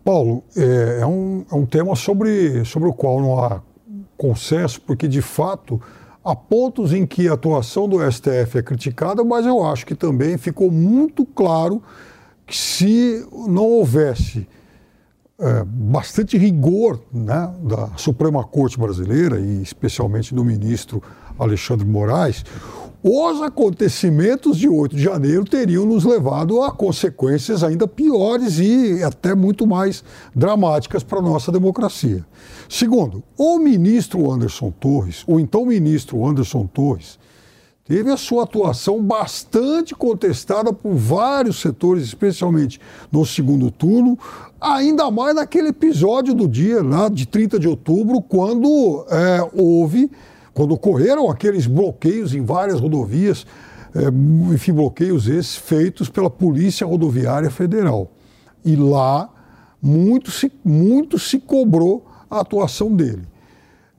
[0.04, 3.62] Paulo, é, é, um, é um tema sobre, sobre o qual não há
[4.14, 5.80] consenso, porque de fato
[6.22, 10.36] há pontos em que a atuação do STF é criticada, mas eu acho que também
[10.36, 11.82] ficou muito claro
[12.46, 14.46] que se não houvesse
[15.40, 21.02] é, bastante rigor né, da Suprema Corte brasileira e especialmente do ministro
[21.38, 22.44] Alexandre Moraes,
[23.00, 29.36] os acontecimentos de 8 de janeiro teriam nos levado a consequências ainda piores e até
[29.36, 30.02] muito mais
[30.34, 32.26] dramáticas para a nossa democracia.
[32.68, 37.16] Segundo, o ministro Anderson Torres, o então ministro Anderson Torres,
[37.88, 42.78] teve a sua atuação bastante contestada por vários setores, especialmente
[43.10, 44.18] no segundo turno,
[44.60, 50.10] ainda mais naquele episódio do dia lá de 30 de outubro, quando é, houve
[50.52, 53.46] quando ocorreram aqueles bloqueios em várias rodovias,
[53.94, 54.08] é,
[54.52, 58.10] enfim, bloqueios esses feitos pela Polícia Rodoviária Federal.
[58.64, 59.30] E lá
[59.80, 63.22] muito se, muito se cobrou a atuação dele.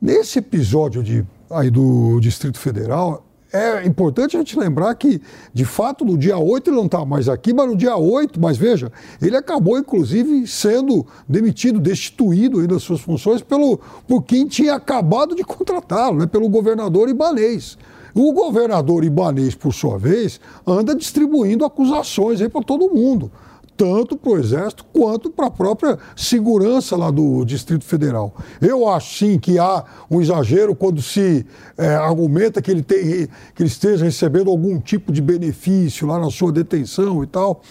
[0.01, 5.21] Nesse episódio de, aí do Distrito Federal, é importante a gente lembrar que,
[5.53, 8.57] de fato, no dia 8 ele não está mais aqui, mas no dia 8, mas
[8.57, 8.91] veja,
[9.21, 15.43] ele acabou, inclusive, sendo demitido, destituído das suas funções pelo, por quem tinha acabado de
[15.43, 17.77] contratá-lo, né, pelo governador Ibanês.
[18.13, 23.31] O governador Ibanês, por sua vez, anda distribuindo acusações para todo mundo
[23.79, 28.35] tanto para o Exército quanto para a própria segurança lá do Distrito Federal.
[28.61, 31.45] Eu acho sim que há um exagero quando se
[31.77, 36.29] é, argumenta que ele, tem, que ele esteja recebendo algum tipo de benefício lá na
[36.29, 37.61] sua detenção e tal.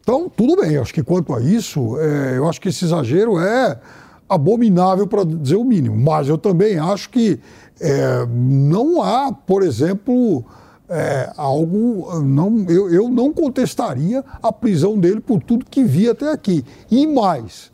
[0.00, 3.80] Então, tudo bem, acho que quanto a isso, é, eu acho que esse exagero é
[4.28, 5.96] abominável, para dizer o mínimo.
[5.96, 7.40] Mas eu também acho que
[7.80, 10.44] é, não há, por exemplo
[10.88, 12.20] é, algo.
[12.20, 16.64] Não, eu, eu não contestaria a prisão dele por tudo que vi até aqui.
[16.90, 17.70] E mais,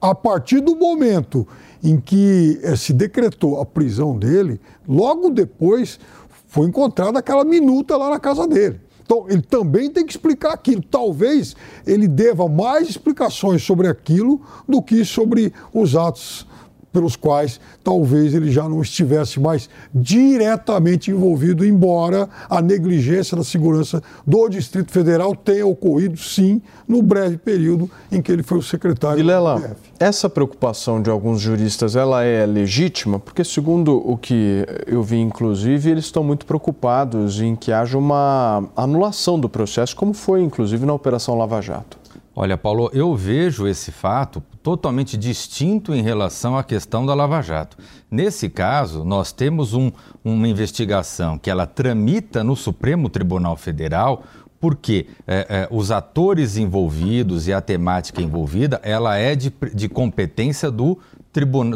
[0.00, 1.46] a partir do momento
[1.82, 5.98] em que é, se decretou a prisão dele, logo depois
[6.46, 8.80] foi encontrada aquela minuta lá na casa dele.
[9.04, 10.82] Então, ele também tem que explicar aquilo.
[10.82, 11.54] Talvez
[11.86, 16.46] ele deva mais explicações sobre aquilo do que sobre os atos
[16.94, 24.00] pelos quais talvez ele já não estivesse mais diretamente envolvido, embora a negligência da segurança
[24.24, 29.16] do Distrito Federal tenha ocorrido, sim, no breve período em que ele foi o secretário
[29.16, 33.18] Vilela, do essa preocupação de alguns juristas, ela é legítima?
[33.18, 38.68] Porque, segundo o que eu vi, inclusive, eles estão muito preocupados em que haja uma
[38.76, 41.98] anulação do processo, como foi, inclusive, na Operação Lava Jato.
[42.36, 47.76] Olha, Paulo, eu vejo esse fato totalmente distinto em relação à questão da Lava Jato.
[48.10, 49.92] Nesse caso, nós temos um,
[50.24, 54.24] uma investigação que ela tramita no Supremo Tribunal Federal
[54.58, 60.70] porque é, é, os atores envolvidos e a temática envolvida, ela é de, de competência
[60.70, 60.98] do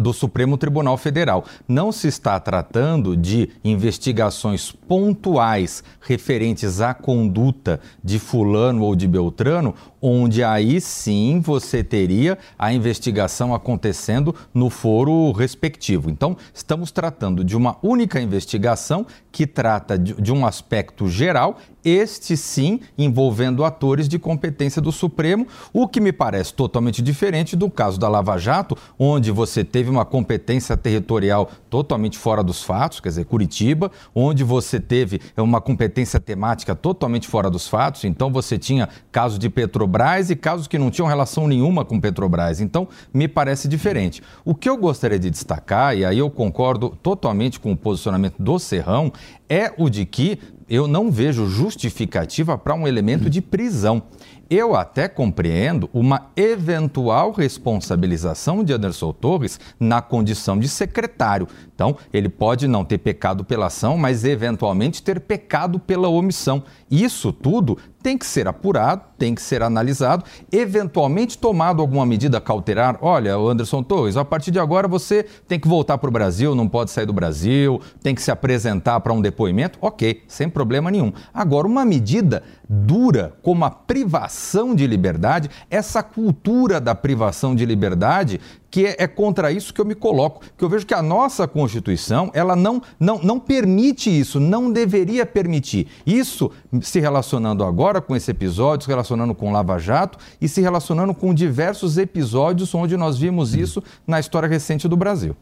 [0.00, 1.44] do Supremo Tribunal Federal.
[1.66, 9.74] Não se está tratando de investigações pontuais referentes à conduta de Fulano ou de Beltrano,
[10.00, 16.10] onde aí sim você teria a investigação acontecendo no foro respectivo.
[16.10, 22.80] Então, estamos tratando de uma única investigação que trata de, um aspecto geral, este sim
[22.96, 28.08] envolvendo atores de competência do Supremo, o que me parece totalmente diferente do caso da
[28.08, 33.90] Lava Jato, onde você teve uma competência territorial totalmente fora dos fatos, quer dizer, Curitiba,
[34.14, 39.48] onde você teve uma competência temática totalmente fora dos fatos, então você tinha casos de
[39.48, 39.87] Petrobras
[40.30, 42.60] e casos que não tinham relação nenhuma com Petrobras.
[42.60, 44.22] Então, me parece diferente.
[44.44, 48.58] O que eu gostaria de destacar, e aí eu concordo totalmente com o posicionamento do
[48.58, 49.12] Serrão,
[49.48, 54.02] é o de que eu não vejo justificativa para um elemento de prisão.
[54.50, 61.48] Eu até compreendo uma eventual responsabilização de Anderson Torres na condição de secretário.
[61.78, 66.64] Então, ele pode não ter pecado pela ação, mas eventualmente ter pecado pela omissão.
[66.90, 72.98] Isso tudo tem que ser apurado, tem que ser analisado, eventualmente tomado alguma medida cautelar.
[73.00, 76.68] Olha, Anderson Torres, a partir de agora você tem que voltar para o Brasil, não
[76.68, 79.78] pode sair do Brasil, tem que se apresentar para um depoimento.
[79.80, 81.12] Ok, sem problema nenhum.
[81.32, 88.40] Agora, uma medida dura como a privação de liberdade, essa cultura da privação de liberdade
[88.70, 91.46] que é, é, contra isso que eu me coloco, que eu vejo que a nossa
[91.48, 95.88] Constituição, ela não, não, não permite isso, não deveria permitir.
[96.06, 96.50] Isso
[96.82, 101.32] se relacionando agora com esse episódio, se relacionando com Lava Jato e se relacionando com
[101.32, 105.36] diversos episódios onde nós vimos isso na história recente do Brasil.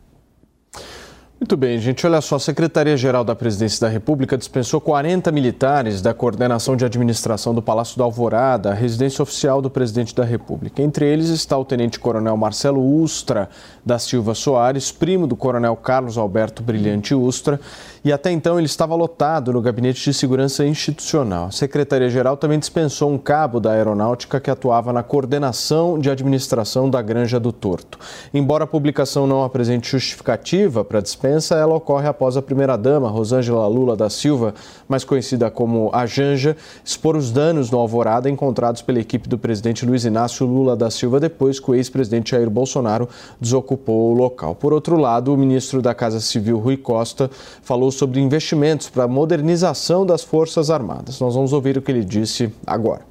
[1.38, 2.06] Muito bem, gente.
[2.06, 7.54] Olha só, a Secretaria-Geral da Presidência da República dispensou 40 militares da coordenação de administração
[7.54, 10.80] do Palácio da Alvorada, a residência oficial do presidente da República.
[10.82, 13.50] Entre eles está o tenente-coronel Marcelo Ustra
[13.84, 17.60] da Silva Soares, primo do coronel Carlos Alberto Brilhante Ustra,
[18.06, 21.46] e até então ele estava lotado no Gabinete de Segurança Institucional.
[21.46, 27.02] A Secretaria-Geral também dispensou um cabo da Aeronáutica que atuava na coordenação de administração da
[27.02, 27.98] Granja do Torto.
[28.32, 33.66] Embora a publicação não apresente justificativa para a dispensa, ela ocorre após a primeira-dama, Rosângela
[33.66, 34.54] Lula da Silva,
[34.86, 39.84] mais conhecida como a Janja, expor os danos no Alvorada encontrados pela equipe do presidente
[39.84, 43.08] Luiz Inácio Lula da Silva depois que o ex-presidente Jair Bolsonaro
[43.40, 44.54] desocupou o local.
[44.54, 47.28] Por outro lado, o ministro da Casa Civil, Rui Costa,
[47.62, 51.20] falou sobre investimentos para a modernização das Forças Armadas.
[51.20, 53.02] Nós vamos ouvir o que ele disse agora.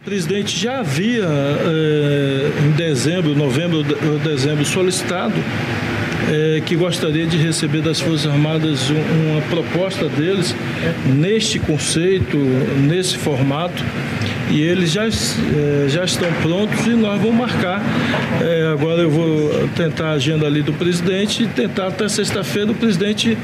[0.00, 3.82] O presidente já havia, eh, em dezembro, novembro
[4.22, 5.34] dezembro, solicitado
[6.28, 10.54] eh, que gostaria de receber das Forças Armadas uma proposta deles
[11.06, 12.36] neste conceito,
[12.88, 13.84] nesse formato.
[14.50, 17.82] E eles já, é, já estão prontos e nós vamos marcar.
[18.40, 22.74] É, agora eu vou tentar a agenda ali do presidente e tentar até sexta-feira o
[22.74, 23.36] presidente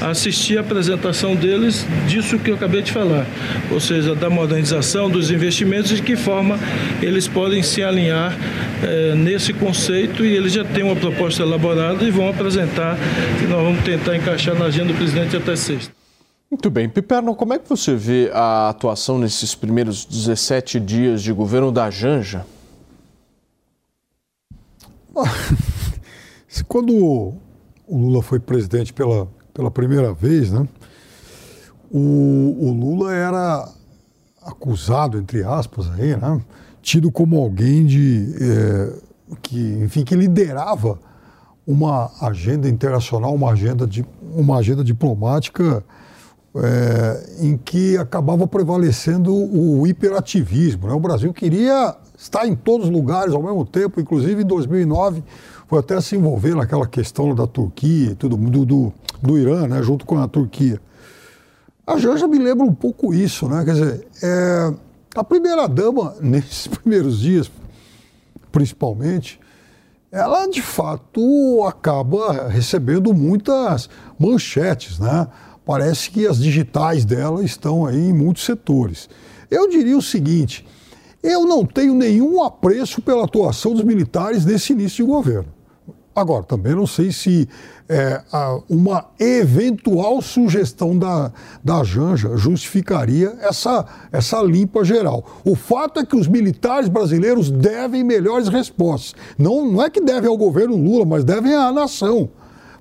[0.00, 3.26] assistir a apresentação deles disso que eu acabei de falar,
[3.70, 6.58] ou seja, da modernização dos investimentos e de que forma
[7.00, 8.36] eles podem se alinhar
[8.82, 10.26] é, nesse conceito.
[10.26, 12.96] E eles já têm uma proposta elaborada e vão apresentar
[13.42, 15.92] e nós vamos tentar encaixar na agenda do presidente até sexta.
[16.50, 16.88] Muito bem.
[16.88, 21.88] Piperno, como é que você vê a atuação nesses primeiros 17 dias de governo da
[21.90, 22.44] Janja?
[26.66, 27.38] Quando o
[27.88, 30.66] Lula foi presidente pela, pela primeira vez, né,
[31.90, 33.68] o, o Lula era
[34.42, 36.40] acusado, entre aspas, aí, né,
[36.82, 38.92] tido como alguém de, é,
[39.42, 40.98] que, enfim, que liderava
[41.70, 44.04] uma agenda internacional, uma agenda, de,
[44.34, 45.84] uma agenda diplomática
[46.54, 50.88] é, em que acabava prevalecendo o hiperativismo.
[50.88, 50.94] Né?
[50.94, 55.22] O Brasil queria estar em todos os lugares ao mesmo tempo, inclusive em 2009
[55.68, 58.92] foi até se envolver naquela questão da Turquia, tudo do, do,
[59.22, 60.80] do Irã, né, junto com a Turquia.
[61.86, 63.64] A Janja me lembra um pouco isso, né?
[63.64, 64.74] Quer dizer, é,
[65.14, 67.48] a primeira dama nesses primeiros dias,
[68.50, 69.38] principalmente,
[70.12, 73.88] ela de fato acaba recebendo muitas
[74.18, 75.28] manchetes, né?
[75.64, 79.08] Parece que as digitais dela estão aí em muitos setores.
[79.48, 80.66] Eu diria o seguinte:
[81.22, 85.59] eu não tenho nenhum apreço pela atuação dos militares nesse início de governo.
[86.14, 87.48] Agora, também não sei se
[87.88, 88.20] é,
[88.68, 91.32] uma eventual sugestão da,
[91.62, 95.24] da Janja justificaria essa, essa limpa geral.
[95.44, 99.14] O fato é que os militares brasileiros devem melhores respostas.
[99.38, 102.28] Não, não é que devem ao governo Lula, mas devem à nação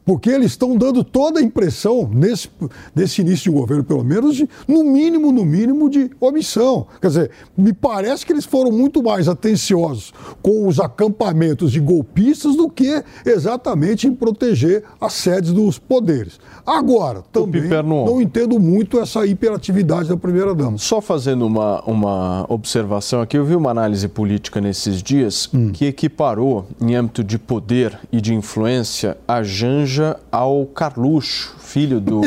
[0.09, 2.49] porque eles estão dando toda a impressão, nesse,
[2.95, 6.87] nesse início de governo, pelo menos, de, no mínimo, no mínimo, de omissão.
[6.99, 12.55] Quer dizer, me parece que eles foram muito mais atenciosos com os acampamentos de golpistas
[12.55, 16.39] do que exatamente em proteger as sedes dos poderes.
[16.65, 20.79] Agora, também não entendo muito essa hiperatividade da primeira-dama.
[20.79, 25.71] Só fazendo uma, uma observação aqui, eu vi uma análise política nesses dias hum.
[25.71, 29.98] que equiparou, em âmbito de poder e de influência, a Janja
[30.31, 32.21] ao Carluxo, filho do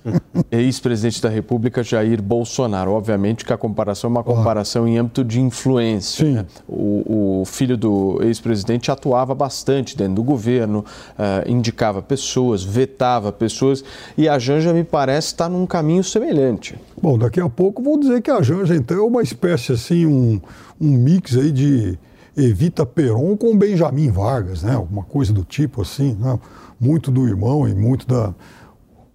[0.50, 2.92] ex-presidente da República, Jair Bolsonaro.
[2.92, 6.24] Obviamente que a comparação é uma comparação em âmbito de influência.
[6.26, 6.46] Né?
[6.68, 13.84] O, o, filho do ex-presidente atuava bastante dentro do governo, uh, indicava pessoas, vetava pessoas,
[14.16, 16.76] e a Janja, me parece, está num caminho semelhante.
[17.00, 20.40] Bom, daqui a pouco vou dizer que a Janja, então, é uma espécie, assim, um,
[20.80, 21.98] um mix aí de
[22.36, 24.74] Evita Peron com Benjamin Vargas, né?
[24.74, 26.38] Alguma coisa do tipo assim, né?
[26.80, 28.34] Muito do irmão e muito da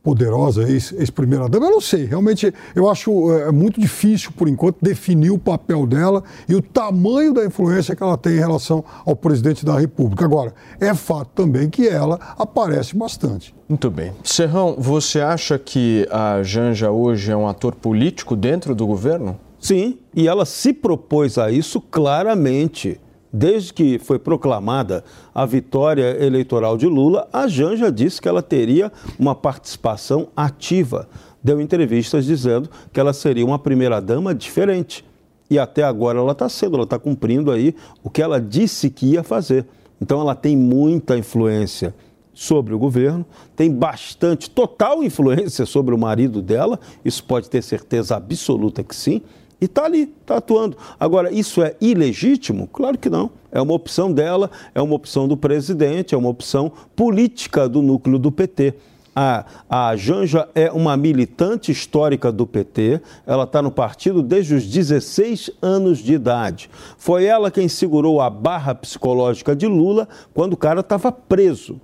[0.05, 1.65] poderosa ex-primeira-dama.
[1.65, 6.23] Eu não sei, realmente eu acho é, muito difícil, por enquanto, definir o papel dela
[6.47, 10.23] e o tamanho da influência que ela tem em relação ao presidente da República.
[10.23, 13.55] Agora, é fato também que ela aparece bastante.
[13.67, 14.13] Muito bem.
[14.23, 19.39] Serrão, você acha que a Janja hoje é um ator político dentro do governo?
[19.59, 23.01] Sim, e ela se propôs a isso claramente.
[23.37, 28.89] Desde que foi proclamada a vitória eleitoral de Lula, a Janja disse que ela teria
[29.19, 31.09] uma participação ativa.
[31.43, 35.03] Deu entrevistas dizendo que ela seria uma primeira-dama diferente.
[35.49, 39.07] E até agora ela está sendo, ela está cumprindo aí o que ela disse que
[39.07, 39.65] ia fazer.
[39.99, 41.93] Então ela tem muita influência
[42.33, 48.15] sobre o governo, tem bastante, total influência sobre o marido dela, isso pode ter certeza
[48.15, 49.21] absoluta que sim.
[49.59, 50.77] E está ali, está atuando.
[50.99, 52.67] Agora, isso é ilegítimo?
[52.67, 53.31] Claro que não.
[53.51, 58.19] É uma opção dela, é uma opção do presidente, é uma opção política do núcleo
[58.19, 58.73] do PT.
[59.15, 64.67] A, a Janja é uma militante histórica do PT, ela está no partido desde os
[64.67, 66.69] 16 anos de idade.
[66.97, 71.79] Foi ela quem segurou a barra psicológica de Lula quando o cara estava preso.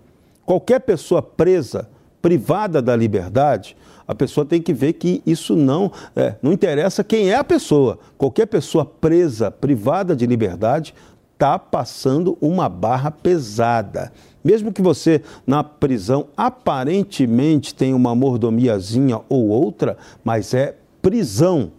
[0.46, 1.88] Qualquer pessoa presa
[2.22, 3.78] privada da liberdade,
[4.12, 7.98] a pessoa tem que ver que isso não, é, não interessa quem é a pessoa.
[8.18, 10.94] Qualquer pessoa presa, privada de liberdade,
[11.32, 14.12] está passando uma barra pesada.
[14.44, 21.72] Mesmo que você na prisão aparentemente tenha uma mordomiazinha ou outra, mas é prisão.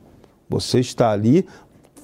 [0.49, 1.47] Você está ali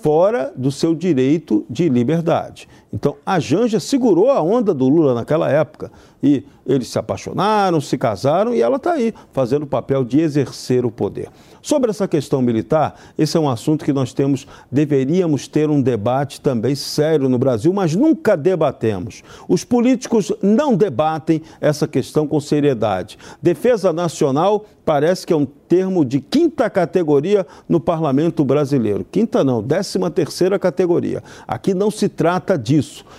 [0.03, 2.69] fora do seu direito de liberdade.
[2.93, 5.91] Então, a Janja segurou a onda do Lula naquela época.
[6.23, 10.85] E eles se apaixonaram, se casaram e ela está aí, fazendo o papel de exercer
[10.85, 11.29] o poder.
[11.63, 16.41] Sobre essa questão militar, esse é um assunto que nós temos, deveríamos ter um debate
[16.41, 19.23] também sério no Brasil, mas nunca debatemos.
[19.49, 23.19] Os políticos não debatem essa questão com seriedade.
[23.43, 29.05] Defesa nacional parece que é um termo de quinta categoria no parlamento brasileiro.
[29.11, 31.23] Quinta não, décima terceira categoria.
[31.47, 32.78] Aqui não se trata disso.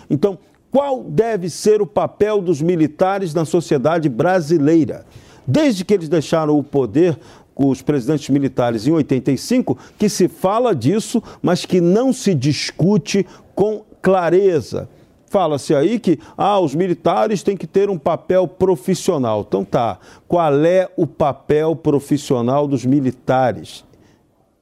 [0.09, 0.37] Então,
[0.71, 5.05] qual deve ser o papel dos militares na sociedade brasileira?
[5.45, 7.17] Desde que eles deixaram o poder,
[7.55, 13.83] os presidentes militares em 85, que se fala disso, mas que não se discute com
[14.01, 14.87] clareza.
[15.29, 19.45] Fala-se aí que ah, os militares têm que ter um papel profissional.
[19.47, 19.99] Então tá.
[20.27, 23.83] Qual é o papel profissional dos militares?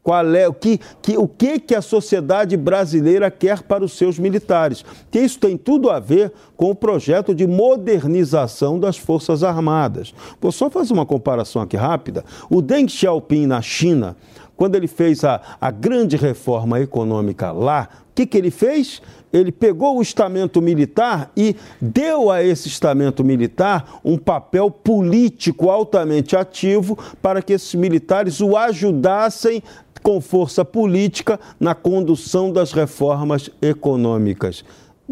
[0.07, 4.17] Qual é o que, que, o que, que a sociedade brasileira quer para os seus
[4.17, 4.85] militares.
[5.11, 10.13] Que isso tem tudo a ver com o projeto de modernização das Forças Armadas.
[10.39, 12.23] Vou só fazer uma comparação aqui rápida.
[12.49, 14.15] O Deng Xiaoping na China,
[14.55, 19.01] quando ele fez a, a grande reforma econômica lá, o que, que ele fez?
[19.31, 26.35] ele pegou o estamento militar e deu a esse estamento militar um papel político altamente
[26.35, 29.61] ativo para que esses militares o ajudassem
[30.07, 34.63] com força política na condução das reformas econômicas.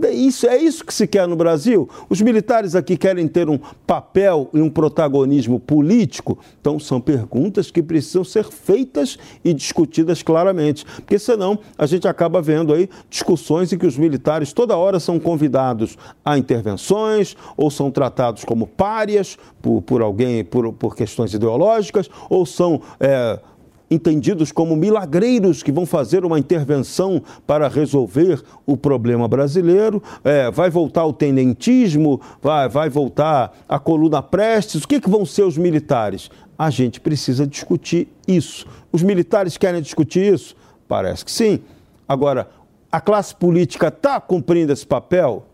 [0.10, 1.90] Isso, é isso que se quer no Brasil?
[2.10, 6.40] Os militares aqui querem ter um papel e um protagonismo político?
[6.62, 12.42] Então, são perguntas que precisam ser feitas e discutidas claramente, porque senão a gente acaba
[12.42, 17.92] vendo aí discussões em que os militares toda hora são convidados a intervenções ou são
[17.92, 22.82] tratados como párias por, por alguém, por, por questões ideológicas, ou são.
[22.98, 23.42] É,
[23.90, 30.02] entendidos como milagreiros que vão fazer uma intervenção para resolver o problema brasileiro.
[30.24, 34.84] É, vai voltar o tenentismo, vai, vai voltar a coluna Prestes.
[34.84, 36.30] O que, que vão ser os militares?
[36.58, 38.66] A gente precisa discutir isso.
[38.92, 40.56] Os militares querem discutir isso?
[40.88, 41.60] Parece que sim.
[42.08, 42.50] Agora,
[42.92, 45.46] a classe política está cumprindo esse papel?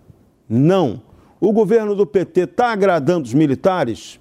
[0.48, 1.02] Não.
[1.40, 4.21] O governo do PT está agradando os militares?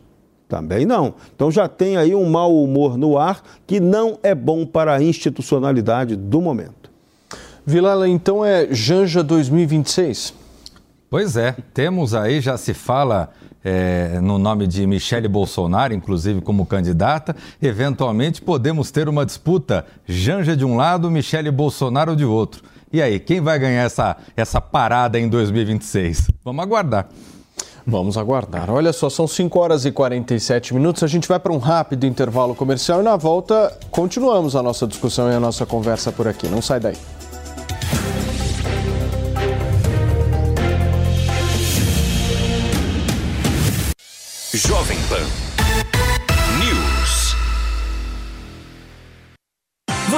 [0.50, 1.14] Também não.
[1.32, 5.00] Então já tem aí um mau humor no ar que não é bom para a
[5.00, 6.90] institucionalidade do momento.
[7.64, 10.34] Vilela, então é Janja 2026?
[11.08, 13.30] Pois é, temos aí, já se fala
[13.62, 17.36] é, no nome de Michele Bolsonaro, inclusive como candidata.
[17.62, 22.64] Eventualmente podemos ter uma disputa, Janja de um lado, Michele Bolsonaro de outro.
[22.92, 26.28] E aí, quem vai ganhar essa, essa parada em 2026?
[26.44, 27.08] Vamos aguardar.
[27.86, 28.70] Vamos aguardar.
[28.70, 31.02] Olha só, são 5 horas e 47 minutos.
[31.02, 35.30] A gente vai para um rápido intervalo comercial e na volta continuamos a nossa discussão
[35.30, 36.48] e a nossa conversa por aqui.
[36.48, 36.96] Não sai daí.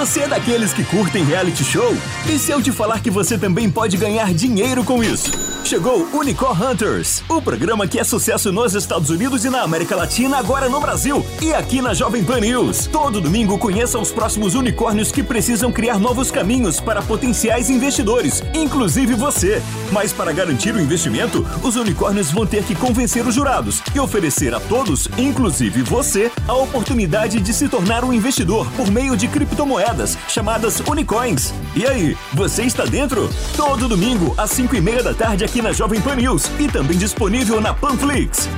[0.03, 1.97] Você é daqueles que curtem reality show?
[2.29, 5.31] E se eu te falar que você também pode ganhar dinheiro com isso?
[5.65, 10.39] Chegou Unicorn Hunters, o programa que é sucesso nos Estados Unidos e na América Latina,
[10.39, 12.89] agora no Brasil e aqui na Jovem Pan News.
[12.89, 19.15] Todo domingo conheça os próximos unicórnios que precisam criar novos caminhos para potenciais investidores, inclusive
[19.15, 19.63] você.
[19.93, 24.53] Mas para garantir o investimento, os unicórnios vão ter que convencer os jurados e oferecer
[24.53, 29.92] a todos, inclusive você, a oportunidade de se tornar um investidor por meio de criptomoedas
[29.93, 31.53] moedas chamadas Unicoins.
[31.77, 33.29] E aí, você está dentro?
[33.57, 36.97] Todo domingo, às 5 e meia da tarde, aqui na Jovem Pan News e também
[36.97, 38.49] disponível na Panflix.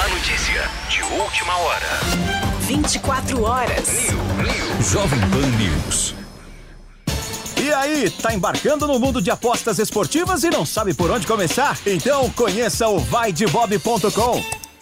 [0.00, 1.86] A notícia de última hora.
[2.62, 3.88] 24 horas.
[4.80, 6.14] Jovem Pan News.
[7.62, 11.78] E aí, tá embarcando no mundo de apostas esportivas e não sabe por onde começar?
[11.86, 14.65] Então conheça o vaidebob.com.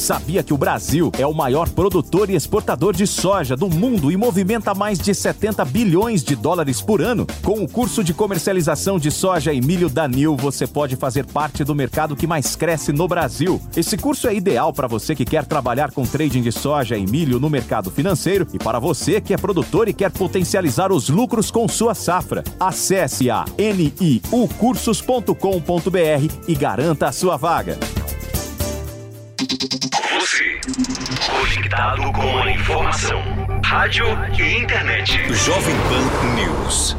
[0.00, 4.16] Sabia que o Brasil é o maior produtor e exportador de soja do mundo e
[4.16, 7.26] movimenta mais de 70 bilhões de dólares por ano?
[7.42, 11.62] Com o curso de comercialização de soja e milho da Nil, você pode fazer parte
[11.64, 13.60] do mercado que mais cresce no Brasil.
[13.76, 17.38] Esse curso é ideal para você que quer trabalhar com trading de soja e milho
[17.38, 21.68] no mercado financeiro e para você que é produtor e quer potencializar os lucros com
[21.68, 22.42] sua safra.
[22.58, 27.78] Acesse a niucursos.com.br e garanta a sua vaga.
[29.50, 30.60] Você,
[31.28, 33.20] conectado com a informação,
[33.64, 34.06] rádio
[34.38, 35.12] e internet.
[35.34, 36.96] Jovem Pan News.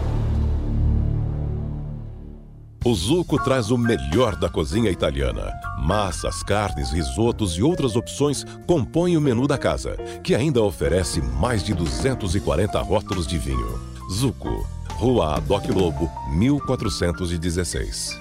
[2.83, 5.49] O Zuco traz o melhor da cozinha italiana.
[5.79, 11.63] Massas, carnes, risotos e outras opções compõem o menu da casa, que ainda oferece mais
[11.63, 13.79] de 240 rótulos de vinho.
[14.11, 18.20] Zuco, Rua Adoc Lobo, 1416.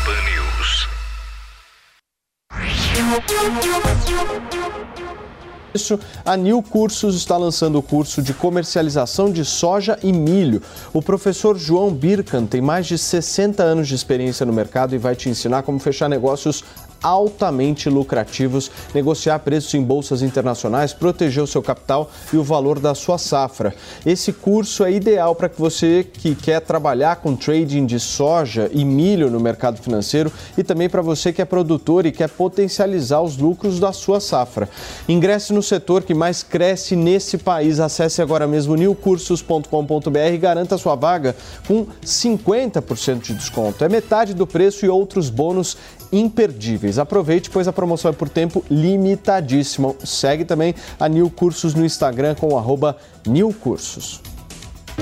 [5.73, 10.61] Isso, a New Cursos está lançando o curso de comercialização de soja e milho.
[10.93, 15.15] O professor João Birkan tem mais de 60 anos de experiência no mercado e vai
[15.15, 16.63] te ensinar como fechar negócios
[17.01, 22.93] altamente lucrativos, negociar preços em bolsas internacionais, proteger o seu capital e o valor da
[22.93, 23.73] sua safra.
[24.05, 28.85] Esse curso é ideal para que você que quer trabalhar com trading de soja e
[28.85, 33.37] milho no mercado financeiro e também para você que é produtor e quer potencializar os
[33.37, 34.69] lucros da sua safra.
[35.07, 37.79] Ingresse no setor que mais cresce nesse país.
[37.79, 41.35] Acesse agora mesmo newcursos.com.br e garanta sua vaga
[41.67, 43.83] com 50% de desconto.
[43.83, 45.77] É metade do preço e outros bônus
[46.11, 46.99] imperdíveis.
[46.99, 49.95] Aproveite, pois a promoção é por tempo limitadíssimo.
[50.03, 54.21] Segue também a New Cursos no Instagram com arroba New Cursos.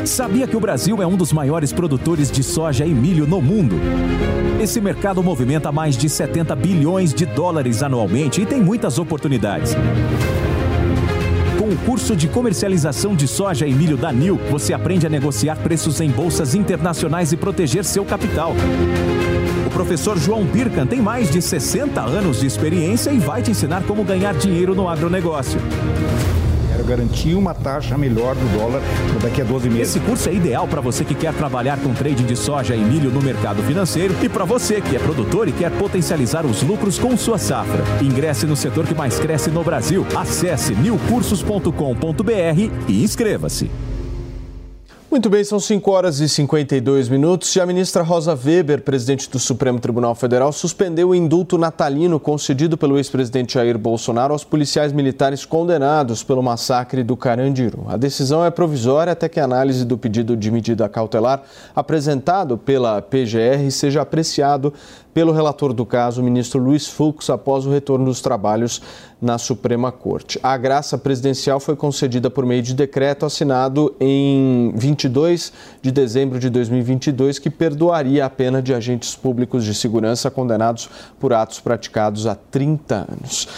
[0.06, 3.76] Sabia que o Brasil é um dos maiores produtores de soja e milho no mundo?
[4.62, 9.76] Esse mercado movimenta mais de 70 bilhões de dólares anualmente e tem muitas oportunidades.
[11.86, 16.10] Curso de comercialização de soja e milho da NIL, você aprende a negociar preços em
[16.10, 18.54] bolsas internacionais e proteger seu capital.
[19.66, 23.84] O professor João Birkan tem mais de 60 anos de experiência e vai te ensinar
[23.84, 25.60] como ganhar dinheiro no agronegócio.
[26.70, 28.82] Quero garantir uma taxa melhor do dólar
[29.22, 29.96] daqui a 12 meses.
[29.96, 33.12] Esse curso é ideal para você que quer trabalhar com trading de soja e milho
[33.12, 37.18] no mercado financeiro e para você que é produtor e quer potencializar os lucros com
[37.18, 37.84] sua safra.
[38.02, 40.06] Ingresse no setor que mais cresce no Brasil.
[40.16, 43.89] Acesse newcursos.com.br e inscreva-se.
[45.12, 49.40] Muito bem, são 5 horas e 52 minutos e a ministra Rosa Weber, presidente do
[49.40, 55.46] Supremo Tribunal Federal, suspendeu o indulto natalino concedido pelo ex-presidente Jair Bolsonaro aos policiais militares
[55.46, 57.86] condenados pelo massacre do Carandiru.
[57.88, 61.42] A decisão é provisória até que a análise do pedido de medida cautelar
[61.76, 64.72] apresentado pela PGR seja apreciado
[65.20, 68.82] pelo relator do caso, o ministro Luiz Fux, após o retorno dos trabalhos
[69.22, 70.40] na Suprema Corte.
[70.42, 75.52] A graça presidencial foi concedida por meio de decreto assinado em 22
[75.82, 80.90] de dezembro de 2022, que perdoaria a pena de agentes públicos de segurança condenados
[81.20, 83.50] por atos praticados há 30 anos.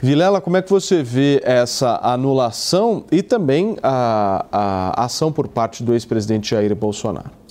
[0.00, 5.82] Vilela, como é que você vê essa anulação e também a, a ação por parte
[5.82, 7.47] do ex-presidente Jair Bolsonaro?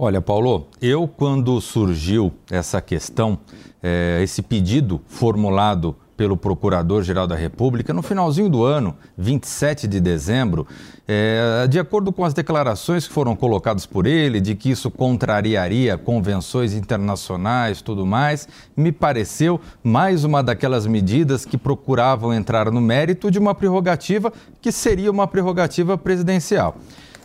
[0.00, 3.36] Olha, Paulo, eu quando surgiu essa questão,
[3.82, 10.68] é, esse pedido formulado pelo Procurador-Geral da República no finalzinho do ano, 27 de dezembro,
[11.06, 15.98] é, de acordo com as declarações que foram colocadas por ele, de que isso contrariaria
[15.98, 18.46] convenções internacionais tudo mais,
[18.76, 24.32] me pareceu mais uma daquelas medidas que procuravam entrar no mérito de uma prerrogativa
[24.62, 26.76] que seria uma prerrogativa presidencial.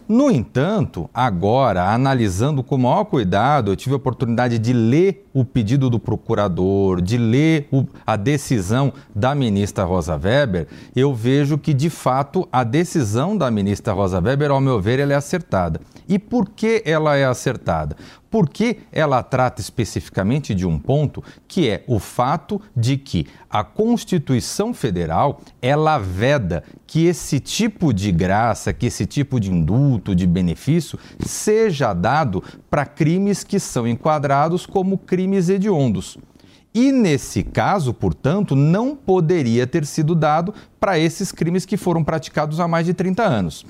[0.08, 5.90] No entanto, agora, analisando com maior cuidado, eu tive a oportunidade de ler o pedido
[5.90, 11.90] do procurador, de ler o, a decisão da ministra Rosa Weber, eu vejo que, de
[11.90, 15.82] fato, a decisão da ministra Rosa Weber, ao meu ver, ela é acertada.
[16.08, 17.96] E por que ela é acertada?
[18.30, 24.74] Porque ela trata especificamente de um ponto que é o fato de que a Constituição
[24.74, 30.98] Federal ela veda que esse tipo de graça, que esse tipo de indulto, de benefício,
[31.20, 36.18] seja dado para crimes que são enquadrados como crimes hediondos.
[36.74, 42.60] E nesse caso, portanto, não poderia ter sido dado para esses crimes que foram praticados
[42.60, 43.66] há mais de 30 anos.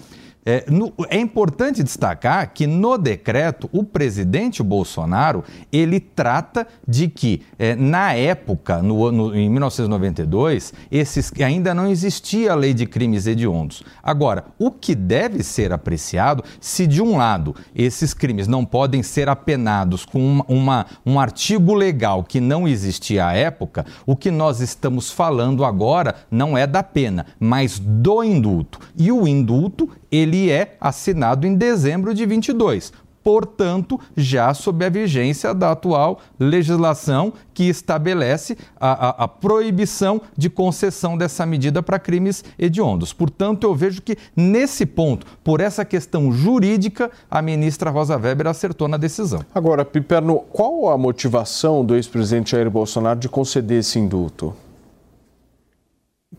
[0.46, 7.44] É, no, é, importante destacar que no decreto o presidente Bolsonaro ele trata de que
[7.58, 13.26] é, na época, no, no, em 1992, esses, ainda não existia a lei de crimes
[13.26, 13.84] hediondos.
[14.02, 19.30] Agora, o que deve ser apreciado, se de um lado esses crimes não podem ser
[19.30, 24.60] apenados com uma, uma, um artigo legal que não existia à época, o que nós
[24.60, 28.80] estamos falando agora não é da pena, mas do indulto.
[28.98, 32.92] E o indulto ele é assinado em dezembro de 22.
[33.24, 40.50] Portanto, já sob a vigência da atual legislação que estabelece a, a, a proibição de
[40.50, 43.14] concessão dessa medida para crimes hediondos.
[43.14, 48.90] Portanto, eu vejo que nesse ponto, por essa questão jurídica, a ministra Rosa Weber acertou
[48.90, 49.46] na decisão.
[49.56, 54.54] Agora, Piperno, qual a motivação do ex-presidente Jair Bolsonaro de conceder esse indulto?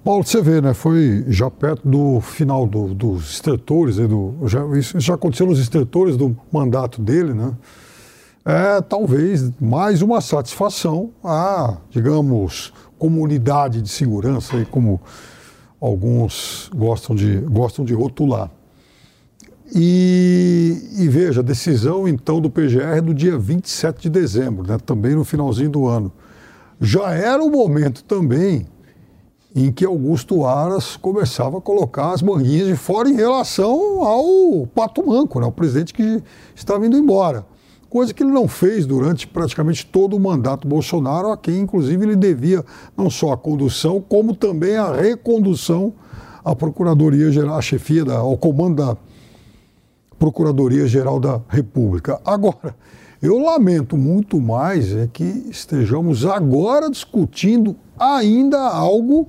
[0.02, 0.74] Paulo, você vê, né?
[0.74, 6.16] Foi já perto do final do, dos extretores, do, já, isso já aconteceu nos extretores
[6.16, 7.52] do mandato dele, né?
[8.44, 15.00] É talvez mais uma satisfação à, digamos, comunidade de segurança, aí, como
[15.80, 18.50] alguns gostam de, gostam de rotular.
[19.74, 24.76] E, e, veja, a decisão então do PGR é do dia 27 de dezembro, né?
[24.84, 26.12] também no finalzinho do ano.
[26.80, 28.66] Já era o momento também
[29.54, 35.06] em que Augusto Aras começava a colocar as manguinhas de fora em relação ao Pato
[35.06, 36.20] Manco, né, o presidente que
[36.54, 37.46] estava indo embora.
[37.88, 42.16] Coisa que ele não fez durante praticamente todo o mandato Bolsonaro, a quem inclusive ele
[42.16, 42.64] devia
[42.96, 45.92] não só a condução, como também a recondução
[46.44, 48.96] à Procuradoria Geral, à chefia, da, ao comando da
[50.18, 52.20] Procuradoria Geral da República.
[52.24, 52.74] Agora,
[53.22, 59.28] eu lamento muito mais é que estejamos agora discutindo ainda algo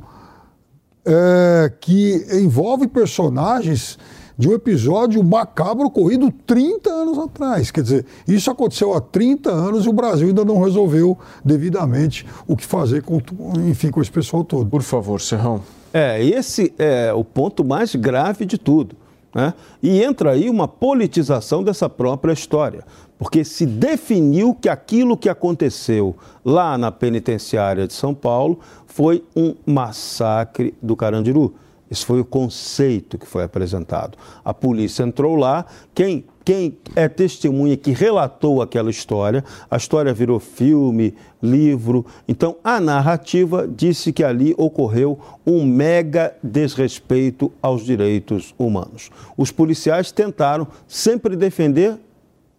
[1.06, 3.98] é, que envolve personagens
[4.38, 7.72] de um episódio macabro ocorrido 30 anos atrás.
[7.72, 12.56] Quer dizer, isso aconteceu há 30 anos e o Brasil ainda não resolveu devidamente o
[12.56, 13.22] que fazer com,
[13.68, 14.70] enfim, com esse pessoal todo.
[14.70, 15.62] Por favor, Serrão.
[15.94, 18.98] É, esse é o ponto mais grave de tudo.
[19.34, 19.54] Né?
[19.82, 22.84] E entra aí uma politização dessa própria história
[23.18, 29.56] porque se definiu que aquilo que aconteceu lá na penitenciária de São Paulo foi um
[29.66, 31.54] massacre do Carandiru.
[31.90, 34.18] Esse foi o conceito que foi apresentado.
[34.44, 40.40] A polícia entrou lá, quem, quem é testemunha que relatou aquela história, a história virou
[40.40, 42.04] filme, livro.
[42.28, 49.12] Então, a narrativa disse que ali ocorreu um mega desrespeito aos direitos humanos.
[49.38, 52.00] Os policiais tentaram sempre defender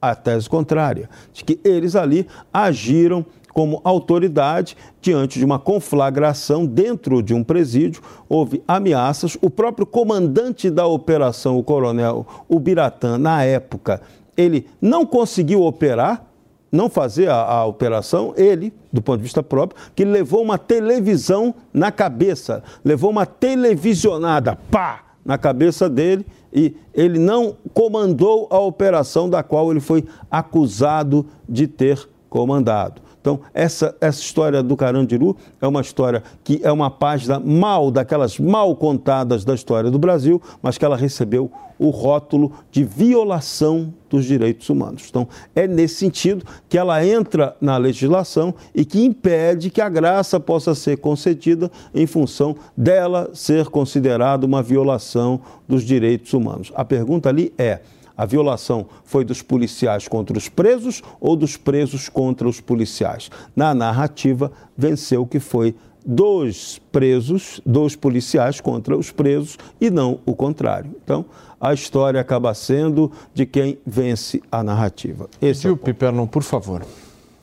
[0.01, 3.25] a tese contrária, de que eles ali agiram
[3.57, 9.39] como autoridade diante de uma conflagração dentro de um presídio, houve ameaças.
[9.41, 14.03] O próprio comandante da operação, o coronel Ubiratã, na época,
[14.37, 16.23] ele não conseguiu operar,
[16.71, 21.55] não fazer a, a, operação, ele, do ponto de vista próprio, que levou uma televisão
[21.73, 26.27] na cabeça, levou uma televisionada, pá, na cabeça dele
[26.57, 33.03] e ele não comandou a operação da qual ele foi acusado de ter comandado.
[33.27, 38.39] Então, essa, essa história do Carandiru é uma história que é uma página mal, daquelas
[38.39, 44.25] mal contadas da história do Brasil, mas que ela recebeu o rótulo de violação dos
[44.25, 45.07] direitos humanos.
[45.11, 50.39] Então, é nesse sentido que ela entra na legislação e que impede que a graça
[50.39, 56.71] possa ser concedida em função dela ser considerada uma violação dos direitos humanos.
[56.77, 57.81] A pergunta ali é
[58.17, 63.31] a violação foi dos policiais contra os presos ou dos presos contra os policiais?
[63.55, 70.21] Na narrativa, venceu o que foi dos presos, dos policiais contra os presos e não
[70.25, 70.93] o contrário.
[71.03, 71.25] Então,
[71.61, 75.29] a história acaba sendo de quem vence a narrativa.
[75.43, 76.85] Esse Gil é o Piperno, por favor.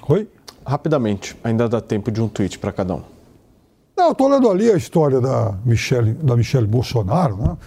[0.07, 0.27] Oi?
[0.65, 3.01] Rapidamente, ainda dá tempo de um tweet para cada um.
[3.97, 7.57] Não, eu estou lendo ali a história da Michelle, da Michelle Bolsonaro, né?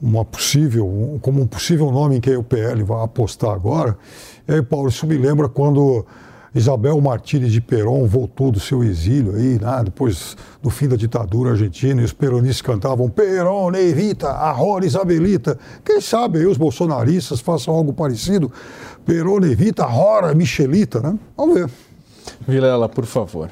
[0.00, 3.96] Uma possível, como um possível nome em quem o PL vai apostar agora.
[4.46, 6.04] E aí, Paulo, isso me lembra quando
[6.54, 9.82] Isabel Martínez de Perón voltou do seu exílio aí, né?
[9.84, 15.58] depois do fim da ditadura argentina, e os peronistas cantavam Perón, Evita, Arrora Isabelita.
[15.84, 18.50] Quem sabe aí os bolsonaristas façam algo parecido?
[19.04, 21.18] Perón, Evita, Arrora Michelita, né?
[21.36, 21.70] Vamos ver.
[22.48, 23.50] Vilela, por favor.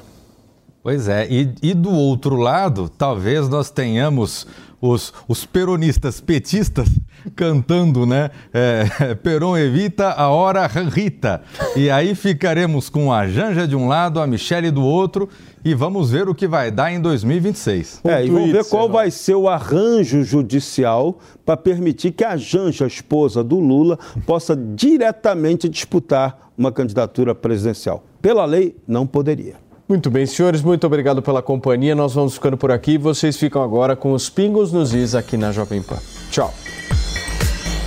[0.81, 4.45] Pois é, e, e do outro lado, talvez nós tenhamos
[4.87, 6.87] os, os peronistas petistas
[7.35, 8.29] cantando, né?
[8.53, 11.41] É, Peron evita a hora Rita.
[11.75, 15.27] E aí ficaremos com a Janja de um lado, a Michele do outro
[15.63, 18.01] e vamos ver o que vai dar em 2026.
[18.03, 22.85] É, e vamos ver qual vai ser o arranjo judicial para permitir que a Janja,
[22.85, 28.03] a esposa do Lula, possa diretamente disputar uma candidatura presidencial.
[28.21, 29.64] Pela lei, não poderia.
[29.87, 31.93] Muito bem, senhores, muito obrigado pela companhia.
[31.93, 32.97] Nós vamos ficando por aqui.
[32.97, 35.99] Vocês ficam agora com os pingos nos is aqui na Jovem Pan.
[36.31, 36.53] Tchau.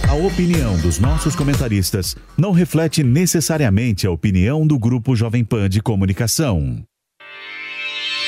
[0.08, 5.82] A opinião dos nossos comentaristas não reflete necessariamente a opinião do Grupo Jovem Pan de
[5.82, 6.82] Comunicação.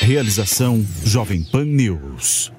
[0.00, 2.52] Realização Jovem Pan News.